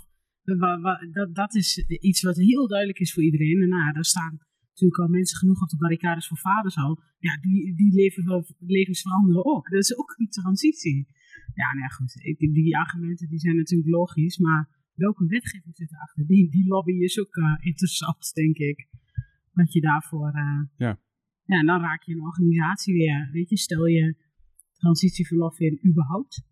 dat, 1.11 1.35
dat 1.35 1.55
is 1.55 1.77
iets 1.99 2.21
wat 2.21 2.38
heel 2.38 2.67
duidelijk 2.67 2.99
is 2.99 3.13
voor 3.13 3.23
iedereen. 3.23 3.61
En 3.61 3.69
nou, 3.69 3.93
daar 3.93 4.05
staan 4.05 4.39
natuurlijk 4.69 4.99
al 4.99 5.07
mensen 5.07 5.38
genoeg 5.38 5.61
op 5.61 5.69
de 5.69 5.77
barricades 5.77 6.27
voor 6.27 6.38
vaders 6.38 6.77
al. 6.77 7.01
Ja, 7.19 7.38
die, 7.41 7.75
die 7.75 7.93
leven, 7.93 8.45
levens 8.59 9.01
veranderen 9.01 9.45
ook. 9.45 9.69
Dat 9.69 9.79
is 9.79 9.97
ook 9.97 10.15
een 10.17 10.29
transitie. 10.29 11.07
Ja, 11.53 11.67
nou 11.73 11.79
ja, 11.79 11.88
goed. 11.88 12.15
Ik, 12.23 12.39
die 12.39 12.77
argumenten 12.77 13.29
die 13.29 13.39
zijn 13.39 13.55
natuurlijk 13.55 13.89
logisch, 13.89 14.38
maar 14.38 14.69
welke 14.93 15.25
wetgeving 15.25 15.75
zit 15.75 15.91
erachter? 15.91 16.25
Die, 16.25 16.49
die 16.49 16.67
lobby 16.67 16.91
is 16.91 17.19
ook 17.19 17.36
uh, 17.36 17.55
interessant, 17.60 18.34
denk 18.34 18.58
ik. 18.58 18.88
Wat 19.51 19.73
je 19.73 19.81
daarvoor... 19.81 20.31
Uh, 20.36 20.63
ja. 20.77 20.99
Ja, 21.45 21.60
en 21.60 21.65
dan 21.65 21.81
raak 21.81 22.03
je 22.03 22.13
een 22.13 22.21
organisatie 22.21 22.93
weer. 22.93 23.29
Weet 23.31 23.49
je, 23.49 23.58
stel 23.58 23.86
je 23.86 24.15
transitieverlof 24.71 25.60
in 25.60 25.79
überhaupt. 25.86 26.43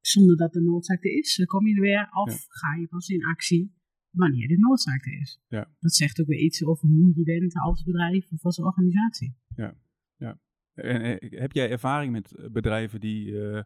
Zonder 0.00 0.36
dat 0.36 0.54
er 0.54 0.62
noodzaak 0.62 1.02
is. 1.02 1.36
Dan 1.36 1.46
kom 1.46 1.66
je 1.66 1.74
er 1.74 1.80
weer. 1.80 2.08
Of 2.12 2.44
ga 2.48 2.74
je 2.74 2.86
pas 2.86 3.08
in 3.08 3.24
actie 3.24 3.74
wanneer 4.10 4.48
de 4.48 4.58
noodzaak 4.58 5.06
er 5.06 5.20
is. 5.20 5.40
Ja. 5.48 5.74
Dat 5.78 5.94
zegt 5.94 6.20
ook 6.20 6.26
weer 6.26 6.38
iets 6.38 6.64
over 6.64 6.88
hoe 6.88 7.12
je 7.14 7.22
bent 7.22 7.54
als 7.54 7.82
bedrijf 7.82 8.30
of 8.30 8.44
als 8.44 8.58
organisatie. 8.58 9.36
Ja, 9.56 9.76
ja. 10.16 10.40
Eh, 10.74 11.16
heb 11.40 11.52
jij 11.52 11.70
ervaring 11.70 12.12
met 12.12 12.32
eh, 12.32 12.50
bedrijven 12.50 13.00
die 13.00 13.40
eh, 13.40 13.62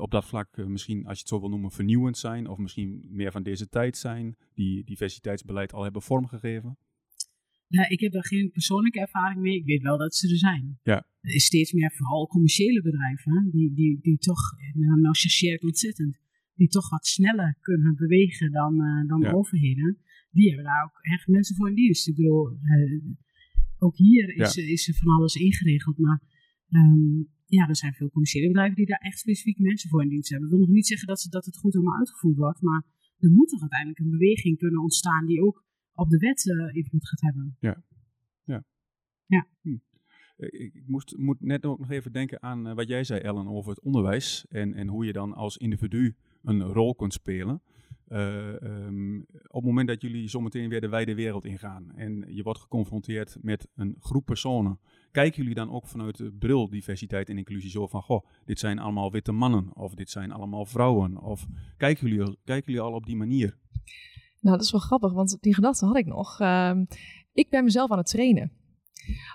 op 0.00 0.10
dat 0.10 0.24
vlak 0.24 0.66
misschien, 0.66 1.06
als 1.06 1.14
je 1.14 1.20
het 1.20 1.28
zo 1.28 1.40
wil 1.40 1.48
noemen, 1.48 1.70
vernieuwend 1.70 2.18
zijn, 2.18 2.48
of 2.48 2.58
misschien 2.58 3.06
meer 3.10 3.32
van 3.32 3.42
deze 3.42 3.68
tijd 3.68 3.96
zijn, 3.96 4.36
die 4.54 4.84
diversiteitsbeleid 4.84 5.72
al 5.72 5.82
hebben 5.82 6.02
vormgegeven? 6.02 6.76
Ja, 7.66 7.88
ik 7.88 8.00
heb 8.00 8.12
daar 8.12 8.26
geen 8.26 8.50
persoonlijke 8.50 9.00
ervaring 9.00 9.40
mee. 9.40 9.56
Ik 9.56 9.64
weet 9.64 9.82
wel 9.82 9.98
dat 9.98 10.14
ze 10.14 10.30
er 10.30 10.38
zijn. 10.38 10.78
Ja. 10.82 11.06
Er 11.20 11.34
is 11.34 11.44
steeds 11.44 11.72
meer 11.72 11.92
vooral 11.92 12.26
commerciële 12.26 12.82
bedrijven, 12.82 13.48
die, 13.50 13.74
die, 13.74 13.98
die 14.00 14.18
toch, 14.18 14.40
nou, 14.72 15.00
nou 15.00 15.14
chargeer 15.14 15.54
ik 15.54 15.62
ontzettend, 15.62 16.18
die 16.54 16.68
toch 16.68 16.90
wat 16.90 17.06
sneller 17.06 17.56
kunnen 17.60 17.94
bewegen 17.96 18.52
dan, 18.52 18.74
uh, 18.74 19.08
dan 19.08 19.34
overheden, 19.34 19.98
die 20.30 20.46
hebben 20.46 20.64
daar 20.64 20.84
ook 20.84 20.98
echt 21.02 21.28
mensen 21.28 21.56
voor 21.56 21.68
in 21.68 21.74
dienst. 21.74 22.08
Ik 22.08 22.14
bedoel, 22.14 22.50
uh, 22.50 23.02
ook 23.78 23.96
hier 23.96 24.34
is, 24.36 24.56
is 24.56 24.88
er 24.88 24.94
van 24.94 25.14
alles 25.14 25.34
ingeregeld, 25.34 25.98
maar 25.98 26.33
um, 26.74 27.28
ja, 27.46 27.68
er 27.68 27.76
zijn 27.76 27.94
veel 27.94 28.10
commerciële 28.10 28.46
bedrijven 28.46 28.76
die 28.76 28.86
daar 28.86 28.98
echt 28.98 29.18
specifiek 29.18 29.58
mensen 29.58 29.90
voor 29.90 30.02
in 30.02 30.08
dienst 30.08 30.30
hebben. 30.30 30.48
Dat 30.48 30.58
wil 30.58 30.66
nog 30.66 30.76
niet 30.76 30.86
zeggen 30.86 31.08
dat, 31.08 31.20
ze, 31.20 31.28
dat 31.28 31.44
het 31.44 31.56
goed 31.56 31.74
allemaal 31.74 31.98
uitgevoerd 31.98 32.36
wordt, 32.36 32.62
maar 32.62 32.82
er 33.18 33.30
moet 33.30 33.48
toch 33.48 33.60
uiteindelijk 33.60 34.00
een 34.00 34.10
beweging 34.10 34.58
kunnen 34.58 34.80
ontstaan 34.80 35.26
die 35.26 35.42
ook 35.42 35.64
op 35.94 36.10
de 36.10 36.18
wet 36.18 36.44
uh, 36.44 36.74
invloed 36.74 37.08
gaat 37.08 37.20
hebben. 37.20 37.56
Ja, 37.60 37.82
ja. 38.44 38.64
ja. 39.26 39.46
Hm. 39.60 39.76
Ik 40.36 40.82
moest, 40.86 41.16
moet 41.16 41.40
net 41.40 41.64
ook 41.64 41.78
nog 41.78 41.90
even 41.90 42.12
denken 42.12 42.42
aan 42.42 42.74
wat 42.74 42.88
jij 42.88 43.04
zei, 43.04 43.20
Ellen, 43.20 43.48
over 43.48 43.70
het 43.70 43.80
onderwijs 43.80 44.46
en, 44.48 44.74
en 44.74 44.88
hoe 44.88 45.04
je 45.04 45.12
dan 45.12 45.34
als 45.34 45.56
individu 45.56 46.16
een 46.42 46.62
rol 46.62 46.94
kunt 46.94 47.12
spelen. 47.12 47.62
Uh, 48.08 48.54
um, 48.62 49.20
op 49.30 49.54
het 49.54 49.64
moment 49.64 49.88
dat 49.88 50.02
jullie 50.02 50.28
zometeen 50.28 50.68
weer 50.68 50.80
de 50.80 50.88
wijde 50.88 51.14
wereld 51.14 51.44
ingaan 51.44 51.92
en 51.94 52.24
je 52.28 52.42
wordt 52.42 52.60
geconfronteerd 52.60 53.36
met 53.40 53.68
een 53.74 53.96
groep 53.98 54.24
personen 54.24 54.78
kijken 55.14 55.38
jullie 55.38 55.54
dan 55.54 55.70
ook 55.70 55.86
vanuit 55.86 56.16
de 56.16 56.32
bril 56.38 56.68
diversiteit 56.68 57.28
en 57.28 57.38
inclusie 57.38 57.70
zo 57.70 57.86
van, 57.86 58.02
goh, 58.02 58.26
dit 58.44 58.58
zijn 58.58 58.78
allemaal 58.78 59.10
witte 59.10 59.32
mannen 59.32 59.76
of 59.76 59.94
dit 59.94 60.10
zijn 60.10 60.32
allemaal 60.32 60.66
vrouwen? 60.66 61.22
Of 61.22 61.46
kijken 61.76 62.08
jullie, 62.08 62.36
kijken 62.44 62.72
jullie 62.72 62.88
al 62.88 62.92
op 62.92 63.06
die 63.06 63.16
manier? 63.16 63.58
Nou, 64.40 64.56
dat 64.56 64.64
is 64.64 64.72
wel 64.72 64.80
grappig, 64.80 65.12
want 65.12 65.36
die 65.40 65.54
gedachte 65.54 65.86
had 65.86 65.96
ik 65.96 66.06
nog. 66.06 66.40
Ehm, 66.40 66.84
ik 67.32 67.50
ben 67.50 67.64
mezelf 67.64 67.90
aan 67.90 67.98
het 67.98 68.06
trainen. 68.06 68.52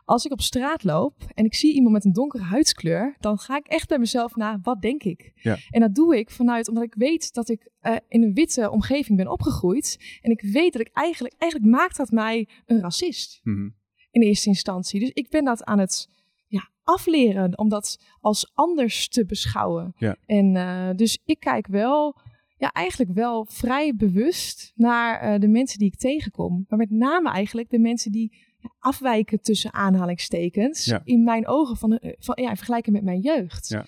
Als 0.05 0.25
ik 0.25 0.31
op 0.31 0.41
straat 0.41 0.83
loop 0.83 1.23
en 1.33 1.45
ik 1.45 1.55
zie 1.55 1.73
iemand 1.73 1.93
met 1.93 2.05
een 2.05 2.13
donkere 2.13 2.43
huidskleur, 2.43 3.15
dan 3.19 3.37
ga 3.37 3.57
ik 3.57 3.67
echt 3.67 3.87
bij 3.87 3.99
mezelf 3.99 4.35
na, 4.35 4.59
wat 4.61 4.81
denk 4.81 5.03
ik? 5.03 5.31
Ja. 5.35 5.57
En 5.69 5.79
dat 5.79 5.95
doe 5.95 6.17
ik 6.17 6.29
vanuit, 6.29 6.67
omdat 6.67 6.83
ik 6.83 6.93
weet 6.93 7.33
dat 7.33 7.49
ik 7.49 7.71
eh, 7.79 7.95
in 8.07 8.23
een 8.23 8.33
witte 8.33 8.69
omgeving 8.69 9.17
ben 9.17 9.31
opgegroeid. 9.31 10.17
En 10.21 10.31
ik 10.31 10.41
weet 10.41 10.73
dat 10.73 10.81
ik 10.81 10.89
eigenlijk, 10.93 11.35
eigenlijk 11.37 11.71
maakt 11.71 11.97
dat 11.97 12.11
mij 12.11 12.47
een 12.65 12.81
racist 12.81 13.39
Mhm. 13.43 13.69
In 14.11 14.21
eerste 14.21 14.49
instantie. 14.49 14.99
Dus 14.99 15.09
ik 15.09 15.29
ben 15.29 15.45
dat 15.45 15.63
aan 15.63 15.79
het 15.79 16.09
ja, 16.47 16.69
afleren 16.83 17.57
om 17.57 17.69
dat 17.69 17.97
als 18.21 18.51
anders 18.53 19.07
te 19.07 19.25
beschouwen. 19.25 19.93
Ja. 19.97 20.15
En 20.25 20.55
eh, 20.55 20.89
dus 20.95 21.19
ik 21.25 21.39
kijk 21.39 21.67
wel, 21.67 22.15
ja, 22.57 22.71
eigenlijk 22.71 23.11
wel 23.13 23.45
vrij 23.49 23.95
bewust 23.95 24.71
naar 24.75 25.19
eh, 25.19 25.39
de 25.39 25.47
mensen 25.47 25.79
die 25.79 25.87
ik 25.87 25.97
tegenkom. 25.97 26.65
Maar 26.67 26.79
met 26.79 26.91
name 26.91 27.29
eigenlijk 27.29 27.69
de 27.69 27.79
mensen 27.79 28.11
die 28.11 28.47
afwijken 28.79 29.41
tussen 29.41 29.73
aanhalingstekens. 29.73 30.85
Ja. 30.85 31.01
In 31.03 31.23
mijn 31.23 31.47
ogen 31.47 31.77
van, 31.77 31.99
van 32.01 32.37
ja, 32.41 32.49
in 32.49 32.57
vergelijking 32.57 32.95
met 32.95 33.05
mijn 33.05 33.19
jeugd. 33.19 33.67
Ja. 33.67 33.85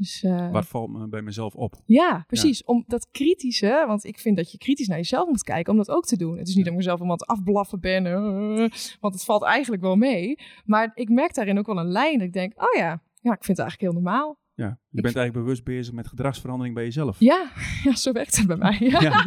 Dus, 0.00 0.22
eh, 0.22 0.50
Wat 0.50 0.66
valt 0.66 0.90
me 0.90 1.08
bij 1.08 1.22
mezelf 1.22 1.54
op? 1.54 1.74
ja, 1.84 2.24
precies. 2.26 2.64
Om 2.64 2.84
dat 2.86 3.08
kritische, 3.10 3.84
want 3.86 4.04
ik 4.04 4.18
vind 4.18 4.36
dat 4.36 4.52
je 4.52 4.58
kritisch 4.58 4.86
naar 4.86 4.96
jezelf 4.96 5.28
moet 5.28 5.42
kijken, 5.42 5.72
om 5.72 5.78
dat 5.78 5.90
ook 5.90 6.04
te 6.06 6.16
doen. 6.16 6.38
Het 6.38 6.48
is 6.48 6.54
niet 6.54 6.64
dat 6.64 6.72
ik 6.72 6.78
mezelf 6.78 7.00
iemand 7.00 7.26
afblaffen 7.26 7.80
ben, 7.80 8.06
eh, 8.06 8.68
want 9.00 9.14
het 9.14 9.24
valt 9.24 9.42
eigenlijk 9.42 9.82
wel 9.82 9.96
mee. 9.96 10.38
Maar 10.64 10.90
ik 10.94 11.08
merk 11.08 11.34
daarin 11.34 11.58
ook 11.58 11.66
wel 11.66 11.78
een 11.78 11.90
lijn. 11.90 12.18
Dat 12.18 12.26
ik 12.26 12.32
denk, 12.32 12.52
oh 12.62 12.76
ja, 12.78 13.02
ja, 13.20 13.32
ik 13.32 13.44
vind 13.44 13.58
het 13.58 13.58
eigenlijk 13.58 13.80
heel 13.80 14.02
normaal. 14.02 14.38
Ja, 14.54 14.66
je 14.90 15.00
bent 15.02 15.16
eigenlijk 15.16 15.44
bewust 15.44 15.64
bezig 15.64 15.94
met 15.94 16.08
gedragsverandering 16.08 16.74
bij 16.74 16.84
jezelf. 16.84 17.16
Ja, 17.20 17.50
ja 17.84 17.94
zo 17.94 18.12
werkt 18.12 18.36
het 18.36 18.46
bij 18.46 18.56
mij. 18.56 18.76
Ja, 18.80 19.00
Ja. 19.08 19.24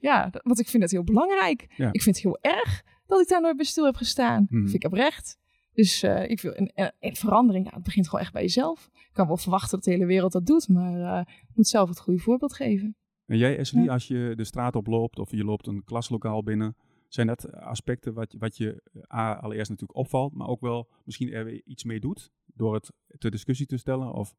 ja 0.00 0.28
dat- 0.30 0.42
want 0.44 0.60
ik 0.60 0.68
vind 0.68 0.82
het 0.82 0.92
heel 0.92 1.04
belangrijk. 1.04 1.62
Ik 1.92 2.02
vind 2.02 2.16
het 2.16 2.24
heel 2.24 2.38
erg 2.40 2.82
dat 3.06 3.20
ik 3.20 3.28
daar 3.28 3.40
nooit 3.40 3.56
bij 3.56 3.64
stil 3.64 3.84
heb 3.84 3.96
gestaan. 3.96 4.46
Mhm. 4.50 4.62
vind 4.62 4.74
ik 4.74 4.84
oprecht. 4.84 5.38
Dus 5.74 6.02
eh, 6.02 6.30
ik 6.30 6.40
wil 6.40 6.52
een, 7.00 7.16
verandering, 7.16 7.74
het 7.74 7.82
begint 7.82 8.08
gewoon 8.08 8.24
echt 8.24 8.32
bij 8.32 8.42
jezelf. 8.42 8.90
Ik 9.12 9.18
kan 9.18 9.26
wel 9.26 9.36
verwachten 9.36 9.70
dat 9.70 9.84
de 9.84 9.90
hele 9.90 10.06
wereld 10.06 10.32
dat 10.32 10.46
doet, 10.46 10.68
maar 10.68 10.92
eh, 10.94 11.24
je 11.38 11.52
moet 11.54 11.66
zelf 11.68 11.88
het 11.88 11.98
goede 12.00 12.20
voorbeeld 12.20 12.54
geven. 12.54 12.96
En 13.26 13.38
jij, 13.38 13.58
Esli, 13.58 13.82
Ja. 13.82 13.92
als 13.92 14.08
je 14.08 14.32
de 14.36 14.44
straat 14.44 14.76
oploopt 14.76 15.18
of 15.18 15.30
je 15.30 15.44
loopt 15.44 15.66
een 15.66 15.84
klaslokaal 15.84 16.42
binnen, 16.42 16.76
zijn 17.08 17.26
dat 17.26 17.52
aspecten 17.52 18.14
wat, 18.14 18.34
wat 18.38 18.56
je 18.56 18.82
eh, 18.92 19.18
A, 19.18 19.34
allereerst 19.34 19.70
natuurlijk 19.70 19.98
opvalt, 19.98 20.34
maar 20.34 20.46
ook 20.46 20.60
wel 20.60 20.88
misschien 21.04 21.32
er 21.32 21.44
weer 21.44 21.62
iets 21.64 21.84
mee 21.84 22.00
doet 22.00 22.30
door 22.54 22.74
het 22.74 22.92
ter 23.18 23.30
discussie 23.30 23.66
te 23.66 23.76
stellen? 23.76 24.12
Of, 24.12 24.34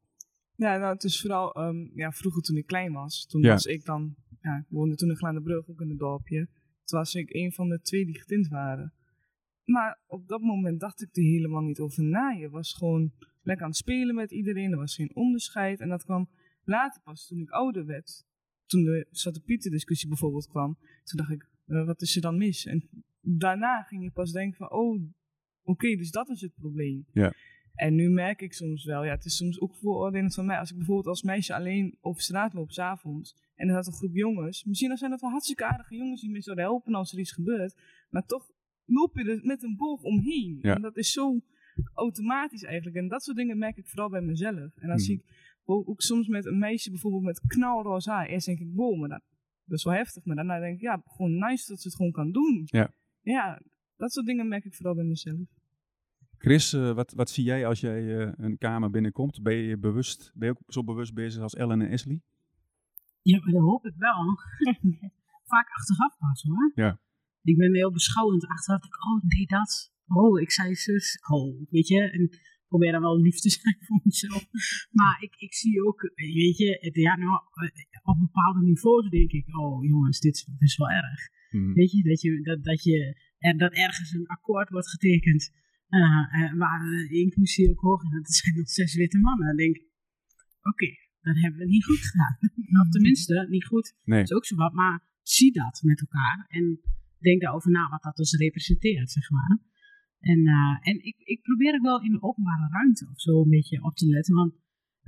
Ja, 0.55 0.77
nou, 0.77 0.93
het 0.93 1.03
is 1.03 1.21
vooral 1.21 1.53
ehm, 1.53 1.87
ja, 1.95 2.11
vroeger 2.11 2.41
toen 2.41 2.57
ik 2.57 2.65
klein 2.65 2.93
was. 2.93 3.25
Toen 3.25 3.41
Ja. 3.41 3.49
was 3.51 3.65
ik 3.65 3.85
dan, 3.85 4.15
ja, 4.41 4.57
ik 4.57 4.65
woonde 4.69 4.95
toen 4.95 5.09
in 5.09 5.43
Brug 5.43 5.69
ook 5.69 5.81
in 5.81 5.89
het 5.89 5.99
dorpje. 5.99 6.47
Toen 6.83 6.99
was 6.99 7.15
ik 7.15 7.33
een 7.33 7.51
van 7.51 7.69
de 7.69 7.81
twee 7.81 8.05
die 8.05 8.19
getint 8.19 8.47
waren. 8.47 8.93
Maar 9.65 9.99
op 10.07 10.27
dat 10.27 10.41
moment 10.41 10.79
dacht 10.79 11.01
ik 11.01 11.15
er 11.15 11.23
helemaal 11.23 11.61
niet 11.61 11.79
over 11.79 12.03
na. 12.03 12.29
Je 12.29 12.49
was 12.49 12.73
gewoon 12.73 13.11
lekker 13.43 13.65
aan 13.65 13.71
het 13.71 13.79
spelen 13.79 14.15
met 14.15 14.31
iedereen. 14.31 14.71
Er 14.71 14.77
was 14.77 14.95
geen 14.95 15.15
onderscheid. 15.15 15.79
En 15.79 15.89
dat 15.89 16.03
kwam 16.03 16.29
later 16.63 17.01
pas 17.01 17.27
toen 17.27 17.39
ik 17.39 17.49
ouder 17.49 17.85
werd. 17.85 18.25
Toen 18.65 18.83
de 18.83 19.07
Zwarte 19.11 19.41
Pieten 19.41 19.71
discussie 19.71 20.07
bijvoorbeeld 20.07 20.47
kwam. 20.47 20.77
Toen 21.03 21.17
dacht 21.17 21.31
ik, 21.31 21.47
eh, 21.65 21.85
wat 21.85 22.01
is 22.01 22.15
er 22.15 22.21
dan 22.21 22.37
mis? 22.37 22.65
En 22.65 22.89
daarna 23.21 23.81
ging 23.81 24.03
je 24.03 24.11
pas 24.11 24.31
denken 24.31 24.57
van, 24.57 24.71
oh, 24.71 25.01
oké, 25.63 25.95
dus 25.95 26.11
dat 26.11 26.29
is 26.29 26.41
het 26.41 26.53
probleem. 26.53 27.05
Ja. 27.11 27.33
En 27.73 27.95
nu 27.95 28.09
merk 28.09 28.41
ik 28.41 28.53
soms 28.53 28.85
wel, 28.85 29.03
ja, 29.03 29.11
het 29.11 29.25
is 29.25 29.35
soms 29.35 29.59
ook 29.59 29.75
vooroordelend 29.75 30.33
van 30.33 30.45
mij. 30.45 30.57
Als 30.57 30.69
ik 30.69 30.77
bijvoorbeeld 30.77 31.07
als 31.07 31.21
meisje 31.21 31.53
alleen 31.53 31.97
over 32.01 32.21
straat 32.21 32.53
loop 32.53 32.71
s'avonds. 32.71 33.35
En 33.55 33.67
er 33.67 33.75
had 33.75 33.87
een 33.87 33.93
groep 33.93 34.15
jongens. 34.15 34.63
Misschien 34.63 34.89
dan 34.89 34.97
zijn 34.97 35.11
dat 35.11 35.21
wel 35.21 35.29
hartstikke 35.29 35.65
aardige 35.65 35.95
jongens 35.95 36.21
die 36.21 36.31
me 36.31 36.41
zouden 36.41 36.65
helpen 36.65 36.93
als 36.93 37.13
er 37.13 37.19
iets 37.19 37.31
gebeurt. 37.31 37.75
Maar 38.09 38.25
toch 38.25 38.51
loop 38.85 39.17
je 39.17 39.31
er 39.31 39.39
met 39.45 39.63
een 39.63 39.75
boog 39.75 40.01
omheen. 40.01 40.57
Ja. 40.61 40.75
En 40.75 40.81
dat 40.81 40.97
is 40.97 41.11
zo 41.11 41.41
automatisch 41.93 42.63
eigenlijk. 42.63 42.95
En 42.95 43.07
dat 43.07 43.23
soort 43.23 43.37
dingen 43.37 43.57
merk 43.57 43.77
ik 43.77 43.87
vooral 43.87 44.09
bij 44.09 44.21
mezelf. 44.21 44.57
En 44.57 44.71
dan 44.75 44.89
Hmm. 44.89 44.97
zie 44.99 45.15
ik 45.15 45.23
ook, 45.65 46.01
soms 46.01 46.27
met 46.27 46.45
een 46.45 46.57
meisje 46.57 46.89
bijvoorbeeld 46.89 47.23
met 47.23 47.41
knalroze 47.47 48.11
haar. 48.11 48.25
Eerst 48.25 48.45
denk 48.45 48.59
ik, 48.59 48.69
wow, 48.73 48.99
maar 48.99 49.09
dat, 49.09 49.21
dat 49.65 49.77
is 49.77 49.83
wel 49.83 49.93
heftig. 49.93 50.25
Maar 50.25 50.35
daarna 50.35 50.59
denk 50.59 50.75
ik, 50.75 50.81
ja, 50.81 51.01
gewoon 51.05 51.37
nice 51.37 51.67
dat 51.67 51.81
ze 51.81 51.87
het 51.87 51.95
gewoon 51.97 52.11
kan 52.11 52.31
doen. 52.31 52.61
Ja. 52.65 52.93
Ja, 53.21 53.61
dat 53.97 54.11
soort 54.13 54.25
dingen 54.25 54.47
merk 54.47 54.65
ik 54.65 54.73
vooral 54.73 54.95
bij 54.95 55.03
mezelf. 55.03 55.39
Chris, 56.37 56.73
eh, 56.73 56.93
wat, 56.93 57.13
wat 57.13 57.29
zie 57.29 57.43
jij 57.43 57.67
als 57.67 57.79
jij 57.79 58.17
eh, 58.19 58.31
een 58.37 58.57
kamer 58.57 58.89
binnenkomt? 58.89 59.41
Ben 59.41 59.55
je, 59.55 59.77
bewust, 59.77 60.31
ben 60.35 60.47
je 60.47 60.53
ook 60.53 60.73
zo 60.73 60.83
bewust 60.83 61.13
bezig 61.13 61.41
als 61.41 61.55
Ellen 61.55 61.81
en 61.81 61.89
Esli? 61.89 62.21
Ja, 63.21 63.39
maar 63.39 63.51
dat 63.51 63.61
hoop 63.61 63.85
ik 63.85 63.93
wel. 63.97 64.15
Vaak 65.53 65.69
achteraf 65.69 66.17
pas 66.17 66.43
hoor. 66.43 66.71
Ja. 66.75 66.99
Ik 67.43 67.57
ben 67.57 67.73
heel 67.75 67.91
beschouwend. 67.91 68.47
Achteraf 68.47 68.81
denk 68.81 68.93
ik, 68.93 69.05
oh, 69.05 69.23
nee, 69.23 69.45
dat. 69.45 69.92
Oh, 70.21 70.41
ik 70.41 70.51
zei 70.51 70.75
zus. 70.75 71.19
Oh, 71.29 71.69
weet 71.69 71.87
je. 71.87 72.01
En 72.11 72.21
ik 72.21 72.63
probeer 72.67 72.91
dan 72.91 73.01
wel 73.01 73.21
lief 73.21 73.39
te 73.39 73.49
zijn 73.49 73.77
voor 73.79 74.01
mezelf. 74.03 74.47
Maar 74.91 75.17
ik, 75.21 75.35
ik 75.35 75.53
zie 75.53 75.85
ook, 75.87 76.11
weet 76.15 76.57
je, 76.57 76.77
het- 76.81 76.95
ja, 76.95 77.15
nou, 77.17 77.31
eh, 77.53 77.69
op 78.11 78.19
bepaalde 78.19 78.61
niveaus 78.61 79.09
denk 79.09 79.31
ik, 79.31 79.57
oh 79.57 79.83
jongens, 79.85 80.19
dit 80.19 80.35
is 80.35 80.47
best 80.59 80.77
wel 80.77 80.89
erg. 80.89 81.21
Mhm. 81.51 81.73
Weet 81.73 81.91
je, 81.91 82.03
dat, 82.03 82.21
je, 82.21 82.41
dat, 82.41 82.63
dat, 82.63 82.83
je 82.83 82.97
er, 83.37 83.57
dat 83.57 83.73
ergens 83.73 84.11
een 84.11 84.27
akkoord 84.27 84.69
wordt 84.69 84.89
getekend 84.89 85.51
eh, 85.87 85.99
eh, 86.01 86.57
waar 86.57 86.79
de 86.79 87.07
inclusie 87.09 87.69
ook 87.69 87.79
hoog 87.79 88.03
is. 88.03 88.09
Dat 88.11 88.33
zijn 88.33 88.55
nog 88.57 88.69
zes 88.69 88.95
witte 88.95 89.17
mannen. 89.19 89.47
Dan 89.47 89.55
denk 89.55 89.75
ik, 89.75 89.87
oké, 90.61 90.87
dat 91.21 91.35
hebben 91.41 91.59
we 91.59 91.65
niet 91.65 91.85
goed 91.85 91.99
gedaan. 92.11 92.37
of 92.85 92.89
tenminste, 92.89 93.45
niet 93.49 93.65
goed. 93.65 93.95
Nee. 94.03 94.19
Dat 94.19 94.29
is 94.29 94.35
ook 94.35 94.45
zo 94.45 94.55
wat, 94.55 94.73
maar 94.73 95.03
zie 95.21 95.51
dat 95.53 95.81
met 95.83 95.99
elkaar 95.99 96.45
en 96.49 96.79
denk 97.19 97.41
daarover 97.41 97.71
na 97.71 97.89
wat 97.89 98.01
dat 98.03 98.15
dus 98.15 98.33
representeert, 98.33 99.11
zeg 99.11 99.29
maar. 99.29 99.59
En, 100.31 100.39
eh, 100.57 100.75
en 100.89 100.95
ik, 101.09 101.15
ik 101.33 101.41
probeer 101.41 101.73
ook 101.75 101.87
wel 101.91 102.01
in 102.01 102.11
de 102.11 102.21
openbare 102.21 102.67
ruimte 102.71 103.07
of 103.11 103.19
zo 103.21 103.41
een 103.41 103.55
beetje 103.57 103.83
op 103.83 103.95
te 103.95 104.07
letten, 104.15 104.35
want 104.35 104.53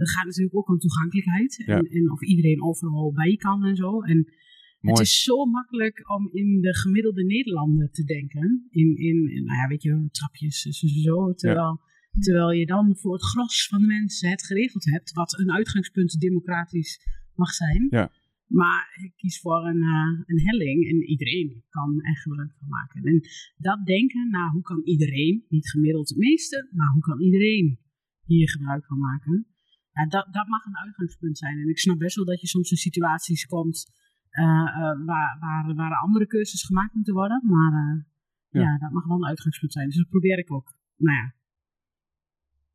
het 0.02 0.10
gaat 0.12 0.26
natuurlijk 0.26 0.56
ook 0.56 0.70
om 0.70 0.78
toegankelijkheid 0.80 1.64
en, 1.66 1.76
Ja. 1.76 1.80
en 1.98 2.12
of 2.12 2.22
iedereen 2.22 2.64
overal 2.64 3.14
bij 3.14 3.36
kan 3.36 3.66
en 3.66 3.76
zo. 3.76 4.02
En 4.02 4.18
Mooi. 4.18 4.98
het 4.98 5.00
is 5.00 5.24
zo 5.24 5.46
makkelijk 5.46 6.10
om 6.16 6.30
in 6.32 6.62
de 6.62 6.76
gemiddelde 6.76 7.24
Nederlander 7.26 7.92
te 7.92 8.04
denken. 8.04 8.68
In, 8.70 8.98
in, 8.98 9.18
in, 9.36 9.44
nou 9.46 9.60
ja, 9.62 9.68
weet 9.68 9.84
je, 9.84 10.08
trapjes 10.12 10.62
zo, 10.62 10.72
zo, 10.72 10.88
zo. 10.88 11.34
Terwijl, 11.34 11.82
terwijl 12.20 12.52
je 12.52 12.66
dan 12.66 12.98
voor 12.98 13.14
het 13.14 13.24
gros 13.24 13.68
van 13.68 13.82
de 13.82 13.88
mensen 13.88 14.30
het 14.30 14.46
geregeld 14.46 14.86
hebt. 14.86 15.14
Wat 15.14 15.40
een 15.40 15.52
uitgangspunt 15.52 16.20
democratisch 16.20 17.00
mag 17.36 17.50
zijn. 17.50 17.88
Ja. 17.90 18.12
Maar 18.48 19.00
ik 19.04 19.14
kies 19.16 19.40
voor 19.40 19.66
een, 19.66 19.82
eh, 19.82 20.22
een 20.26 20.42
helling 20.48 20.88
en 20.90 21.04
iedereen 21.10 21.64
kan 21.70 22.02
er 22.02 22.18
gebruik 22.18 22.54
van 22.60 22.68
maken. 22.70 23.04
En 23.04 23.22
dat 23.58 23.86
denken, 23.86 24.30
nou 24.30 24.52
hoe 24.52 24.62
kan 24.62 24.82
iedereen, 24.84 25.46
niet 25.50 25.70
gemiddeld 25.70 26.10
het 26.10 26.18
meeste, 26.18 26.70
maar 26.72 26.92
hoe 26.92 27.02
kan 27.02 27.22
iedereen 27.22 27.80
hier 28.26 28.50
gebruik 28.50 28.86
van 28.86 29.00
maken? 29.00 29.48
Ja, 29.92 30.06
dat, 30.08 30.34
dat 30.34 30.48
mag 30.48 30.66
een 30.66 30.78
uitgangspunt 30.78 31.38
zijn. 31.38 31.58
En 31.58 31.70
ik 31.70 31.80
snap 31.80 31.98
best 32.00 32.16
wel 32.16 32.26
dat 32.26 32.42
je 32.42 32.48
soms 32.48 32.72
in 32.72 32.78
situaties 32.78 33.46
komt 33.46 33.94
eh, 34.30 34.44
eh, 34.44 35.06
waar, 35.06 35.38
waar, 35.40 35.76
waar 35.76 36.00
andere 36.00 36.28
keuzes 36.28 36.64
gemaakt 36.64 36.94
moeten 36.94 37.14
worden. 37.14 37.42
Maar 37.46 38.06
Ja. 38.50 38.62
ja. 38.62 38.78
dat 38.78 38.92
mag 38.92 39.06
wel 39.06 39.18
een 39.18 39.26
uitgangspunt 39.26 39.74
zijn. 39.74 39.88
Dus 39.88 39.98
dat 39.98 40.10
probeer 40.10 40.38
ik 40.38 40.52
ook, 40.52 40.78
nou 40.96 41.18
ja, 41.18 41.34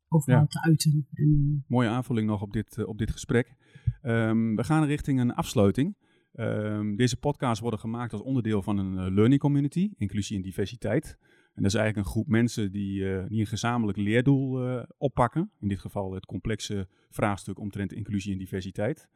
overal 0.07 0.39
Ja. 0.39 0.45
te 0.47 0.61
uiten. 0.61 1.07
En, 1.13 1.63
Mooie 1.67 1.89
aanvulling 1.89 2.27
nog 2.27 2.41
op 2.41 2.53
dit, 2.53 2.85
op 2.85 2.97
dit 2.97 3.11
gesprek. 3.11 3.55
Ehm, 4.01 4.55
we 4.55 4.63
gaan 4.63 4.83
richting 4.83 5.19
een 5.19 5.33
afsluiting. 5.33 5.95
Ehm, 6.33 6.95
deze 6.95 7.17
podcasts 7.17 7.59
worden 7.59 7.79
gemaakt 7.79 8.13
als 8.13 8.21
onderdeel 8.21 8.61
van 8.61 8.77
een 8.77 8.97
eh, 8.97 9.13
learning 9.13 9.41
community, 9.41 9.91
inclusie 9.97 10.35
en 10.35 10.41
diversiteit. 10.41 11.17
En 11.53 11.63
dat 11.63 11.71
is 11.71 11.77
eigenlijk 11.77 12.07
een 12.07 12.13
groep 12.13 12.27
mensen 12.27 12.71
die, 12.71 13.09
eh, 13.09 13.39
een 13.39 13.45
gezamenlijk 13.45 13.97
leerdoel 13.97 14.67
eh, 14.67 14.83
oppakken. 14.97 15.51
In 15.59 15.67
dit 15.67 15.79
geval 15.79 16.13
het 16.13 16.25
complexe 16.25 16.87
vraagstuk 17.09 17.59
omtrent 17.59 17.93
inclusie 17.93 18.31
en 18.31 18.37
diversiteit. 18.37 19.09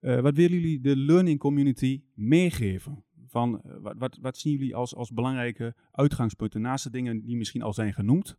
Wat 0.00 0.34
willen 0.34 0.60
jullie 0.60 0.80
de 0.80 0.96
learning 0.96 1.38
community 1.38 2.02
meegeven? 2.14 3.04
Van, 3.26 3.62
wat, 3.80 3.94
wat, 3.98 4.18
wat 4.20 4.36
zien 4.36 4.52
jullie 4.52 4.74
als, 4.74 4.94
als 4.94 5.12
belangrijke 5.12 5.74
uitgangspunten 5.90 6.60
naast 6.60 6.84
de 6.84 6.90
dingen 6.90 7.20
die 7.24 7.36
misschien 7.36 7.62
al 7.62 7.72
zijn 7.72 7.92
genoemd? 7.92 8.36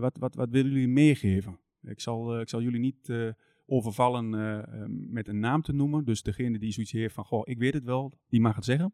Wat, 0.00 0.16
wat, 0.18 0.34
wat 0.34 0.50
willen 0.50 0.72
jullie 0.72 0.88
meegeven? 0.88 1.58
Ik 1.82 2.00
zal, 2.00 2.40
ik 2.40 2.48
zal 2.48 2.62
jullie 2.62 2.80
niet 2.80 3.12
overvallen 3.68 4.34
eh, 4.34 4.58
eh, 4.58 4.88
met 4.88 5.28
een 5.28 5.38
naam 5.38 5.62
te 5.62 5.72
noemen. 5.72 6.04
Dus 6.04 6.22
degene 6.22 6.58
die 6.58 6.72
zoiets 6.72 6.92
heeft 6.92 7.14
van, 7.14 7.24
goh, 7.24 7.42
ik 7.44 7.58
weet 7.58 7.74
het 7.74 7.84
wel, 7.84 8.18
die 8.28 8.40
mag 8.40 8.56
het 8.56 8.64
zeggen. 8.64 8.92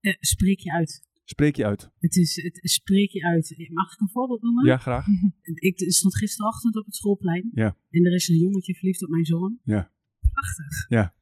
eh, 0.00 0.14
spreek 0.20 0.58
je 0.60 0.72
uit. 0.72 1.02
Spreek 1.24 1.56
je 1.56 1.64
uit. 1.64 1.90
Het 1.98 2.16
is, 2.16 2.42
het, 2.42 2.58
spreek 2.62 3.10
je 3.10 3.22
uit. 3.24 3.54
Mag 3.72 3.92
ik 3.92 4.00
een 4.00 4.08
voorbeeld 4.08 4.42
noemen? 4.42 4.64
Ja, 4.66 4.76
graag. 4.76 5.06
Ik 5.70 5.74
stond 5.92 6.16
gisterochtend 6.16 6.76
op 6.76 6.84
het 6.84 6.94
schoolplein. 6.94 7.50
Ja. 7.54 7.76
En 7.90 8.04
er 8.04 8.14
is 8.14 8.28
een 8.28 8.38
jongetje 8.38 8.74
verliefd 8.74 9.02
op 9.02 9.08
mijn 9.08 9.24
zoon. 9.24 9.58
Ja. 9.64 9.90
Prachtig. 10.32 10.88
Ja. 10.88 11.14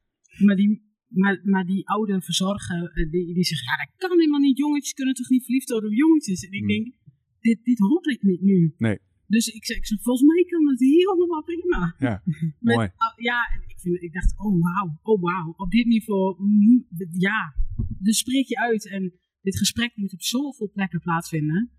Maar 0.45 0.55
die, 0.55 0.81
maar, 1.07 1.39
maar 1.43 1.65
die 1.65 1.87
oude 1.89 2.21
verzorger, 2.21 2.93
die, 3.11 3.33
die 3.33 3.43
zegt, 3.43 3.63
ja 3.63 3.75
dat 3.85 4.09
kan 4.09 4.19
helemaal 4.19 4.39
niet. 4.39 4.57
Jongetjes 4.57 4.93
kunnen 4.93 5.13
toch 5.13 5.29
niet 5.29 5.43
verliefd 5.43 5.69
worden 5.69 5.89
op 5.89 5.95
jongetjes? 5.95 6.43
En 6.45 6.51
ik 6.51 6.59
Hmm. 6.59 6.67
denk, 6.67 6.93
dit, 7.39 7.63
dit 7.63 7.79
hoor 7.79 8.09
ik 8.11 8.21
niet 8.23 8.41
nu. 8.41 8.73
Nee. 8.77 8.99
Dus 9.27 9.47
ik 9.47 9.65
zeg, 9.65 9.77
volgens 9.87 10.27
mij 10.33 10.43
kan 10.43 10.67
het 10.67 10.79
helemaal 10.79 11.43
prima. 11.43 11.95
Ja, 11.99 12.21
Met- 12.59 12.75
mooi. 12.75 12.89
ja, 13.15 13.39
en 13.53 13.61
ik, 13.67 13.79
vind, 13.79 14.01
ik 14.01 14.13
dacht, 14.13 14.33
oh 14.39 14.61
wauw, 14.61 14.99
oh 15.01 15.21
wauw. 15.21 15.53
Op 15.57 15.71
dit 15.71 15.85
niveau, 15.85 16.35
mm, 16.43 16.85
ja. 17.11 17.53
Dus 17.99 18.17
spreek 18.17 18.47
je 18.47 18.57
uit. 18.59 18.89
En 18.89 19.13
dit 19.41 19.57
gesprek 19.57 19.91
moet 19.95 20.13
op 20.13 20.21
zoveel 20.21 20.71
plekken 20.73 20.99
plaatsvinden. 20.99 21.71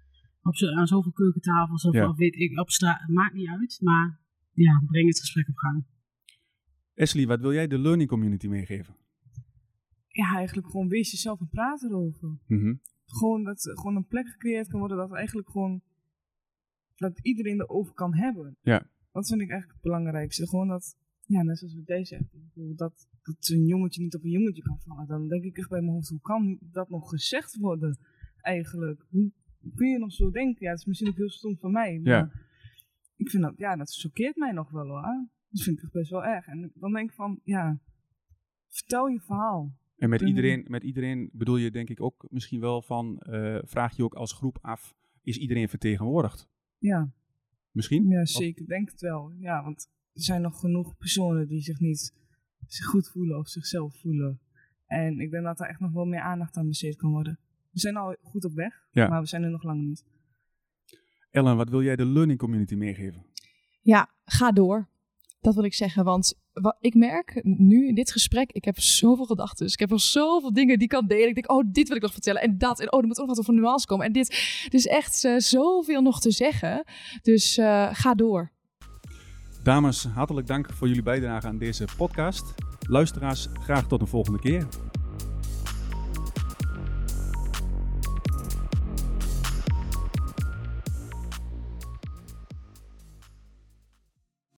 Op 0.43 0.57
zo, 0.57 0.67
aan 0.67 0.87
zoveel 0.87 1.13
keukentafels 1.13 1.85
of, 1.85 1.95
Ja. 1.95 2.09
of 2.09 2.17
weet 2.17 2.35
ik, 2.35 2.59
op 2.61 2.71
straat. 2.71 3.01
Het 3.01 3.09
maakt 3.11 3.35
niet 3.35 3.49
uit, 3.49 3.79
maar 3.81 4.21
ja, 4.53 4.83
breng 4.87 5.07
het 5.09 5.21
gesprek 5.21 5.49
op 5.49 5.57
gang. 5.57 5.85
Ashley, 6.97 7.27
wat 7.27 7.41
wil 7.41 7.53
jij 7.53 7.67
de 7.67 7.79
learning 7.79 8.09
community 8.09 8.47
meegeven? 8.47 8.97
Ja, 10.09 10.35
eigenlijk 10.37 10.71
gewoon 10.71 10.89
wees 10.89 11.11
jezelf 11.11 11.41
en 11.41 11.49
praat 11.49 11.83
erover. 11.83 12.39
Mhm. 12.47 12.75
Gewoon 13.07 13.45
dat 13.45 13.65
er 13.65 13.77
gewoon 13.77 13.97
een 13.97 14.07
plek 14.07 14.29
gecreëerd 14.29 14.69
kan 14.69 14.79
worden 14.79 14.97
dat 14.97 15.13
eigenlijk 15.13 15.51
gewoon 15.51 15.83
dat 16.97 17.19
iedereen 17.23 17.61
erover 17.61 17.95
kan 17.95 18.15
hebben. 18.15 18.57
Ja. 18.63 18.87
Dat 19.13 19.29
vind 19.29 19.41
ik 19.41 19.51
eigenlijk 19.51 19.81
het 19.83 19.91
belangrijkste. 19.93 20.49
Gewoon 20.49 20.69
dat, 20.69 20.97
ja, 21.27 21.43
net 21.43 21.59
zoals 21.59 22.09
zegt, 22.09 22.31
bijvoorbeeld 22.33 22.79
dat, 22.79 23.09
dat 23.23 23.49
een 23.49 23.67
jongetje 23.67 24.03
niet 24.03 24.15
op 24.15 24.25
een 24.25 24.31
jongetje 24.31 24.63
kan 24.63 24.81
vallen. 24.81 25.07
Dan 25.07 25.29
denk 25.29 25.45
ik 25.45 25.57
echt 25.57 25.69
bij 25.69 25.81
mijn 25.81 25.93
hoofd, 25.93 26.09
hoe 26.09 26.21
kan 26.21 26.59
dat 26.61 26.89
nog 26.89 27.09
gezegd 27.09 27.57
worden 27.57 27.99
eigenlijk? 28.41 29.07
Hoe 29.11 29.33
kun 29.75 29.89
je 29.89 29.99
nog 29.99 30.13
zo 30.13 30.31
denken? 30.31 30.65
Ja, 30.65 30.71
het 30.71 30.79
is 30.79 30.85
misschien 30.87 31.09
ook 31.09 31.17
heel 31.17 31.31
stom 31.31 31.57
van 31.57 31.73
mij, 31.73 32.01
maar 32.03 32.13
Ja. 32.13 32.31
ik 33.17 33.31
vind 33.31 33.43
dat, 33.43 33.55
ja, 33.57 33.77
dat 33.77 33.95
choqueert 33.95 34.37
mij 34.37 34.53
nog 34.53 34.71
wel 34.71 34.87
hoor. 34.87 35.29
Dat 35.49 35.63
vind 35.63 35.77
ik 35.77 35.83
echt 35.83 35.93
best 35.93 36.11
wel 36.11 36.25
erg. 36.25 36.47
En 36.47 36.73
dan 36.75 36.93
denk 36.93 37.09
ik 37.11 37.15
van, 37.15 37.41
ja, 37.45 37.81
vertel 38.69 39.07
je 39.07 39.21
verhaal. 39.21 39.73
En 39.97 40.09
met 40.09 40.21
iedereen, 40.21 40.65
met 40.69 40.83
iedereen 40.83 41.31
bedoel 41.33 41.57
je 41.57 41.71
denk 41.71 41.89
ik 41.91 42.01
ook 42.01 42.27
misschien 42.31 42.61
wel 42.61 42.83
van, 42.83 43.19
eh, 43.19 43.59
vraag 43.65 43.97
je 43.97 44.05
ook 44.05 44.15
als 44.15 44.33
groep 44.33 44.59
af, 44.61 44.95
is 45.23 45.39
iedereen 45.39 45.69
vertegenwoordigd? 45.69 46.49
Ja. 46.87 47.11
Misschien? 47.71 48.09
Ja, 48.09 48.25
zeker. 48.25 48.67
Denk 48.67 48.91
het 48.91 49.01
wel. 49.01 49.33
Ja, 49.39 49.63
want 49.63 49.89
er 50.13 50.23
zijn 50.23 50.43
nog 50.43 50.59
genoeg 50.61 50.97
personen 50.97 51.49
die 51.49 51.61
zich 51.61 51.81
niet 51.81 52.13
zich 52.67 52.85
goed 52.87 53.09
voelen 53.09 53.39
of 53.39 53.49
zichzelf 53.49 53.97
voelen. 54.01 54.41
En 54.87 55.21
ik 55.21 55.31
denk 55.31 55.45
dat 55.45 55.61
er 55.61 55.67
echt 55.67 55.81
nog 55.81 55.93
wel 55.93 56.05
meer 56.05 56.21
aandacht 56.21 56.57
aan 56.57 56.67
besteed 56.69 56.97
kan 56.97 57.11
worden. 57.11 57.39
We 57.71 57.79
zijn 57.81 57.97
al 57.97 58.17
goed 58.23 58.45
op 58.45 58.53
weg, 58.55 58.87
Ja. 58.91 59.09
maar 59.09 59.21
we 59.21 59.27
zijn 59.27 59.43
er 59.43 59.51
nog 59.51 59.63
lang 59.63 59.81
niet. 59.83 60.05
Ellen, 61.31 61.57
wat 61.57 61.69
wil 61.71 61.83
jij 61.83 61.97
de 61.97 62.07
learning 62.07 62.39
community 62.39 62.75
meegeven? 62.75 63.25
Ja, 63.83 64.11
ga 64.25 64.53
door. 64.53 64.89
Dat 65.45 65.55
wil 65.55 65.65
ik 65.65 65.75
zeggen, 65.75 66.05
want 66.05 66.35
wat 66.53 66.77
ik 66.81 66.95
merk 66.95 67.41
nu 67.43 67.89
in 67.89 67.95
dit 67.95 68.13
gesprek, 68.13 68.53
ik 68.53 68.65
heb 68.65 68.81
zoveel 68.81 69.25
gedachten. 69.25 69.67
Ik 69.67 69.79
heb 69.79 69.91
nog 69.91 70.01
zoveel 70.01 70.53
dingen 70.53 70.75
die 70.75 70.83
ik 70.83 70.89
kan 70.89 71.07
delen. 71.07 71.29
Ik 71.29 71.35
denk, 71.35 71.51
oh, 71.51 71.65
dit 71.67 71.89
wil 71.89 71.97
ik 71.97 72.03
nog 72.03 72.13
vertellen 72.13 72.43
en 72.43 72.59
dat. 72.59 72.81
En 72.81 72.93
oh, 72.93 73.01
er 73.01 73.07
moet 73.07 73.21
ook 73.21 73.27
wat 73.27 73.39
over 73.39 73.55
nuance 73.55 73.87
komen. 73.87 74.07
En 74.07 74.13
dit, 74.13 74.67
dus 74.69 74.87
echt 74.87 75.25
eh, 75.25 75.35
zoveel 75.39 76.03
nog 76.03 76.21
te 76.21 76.31
zeggen. 76.31 76.85
Dus 77.23 77.57
eh, 77.57 77.89
ga 77.93 78.15
door. 78.15 78.53
Dames, 79.63 80.05
hartelijk 80.05 80.47
dank 80.47 80.73
voor 80.73 80.89
jullie 80.89 81.03
bijdrage 81.03 81.47
aan 81.47 81.59
deze 81.59 81.85
podcast. 81.97 82.55
Luisteraars, 82.89 83.49
graag 83.53 83.87
tot 83.87 84.01
een 84.01 84.07
volgende 84.07 84.39
keer. 84.39 84.67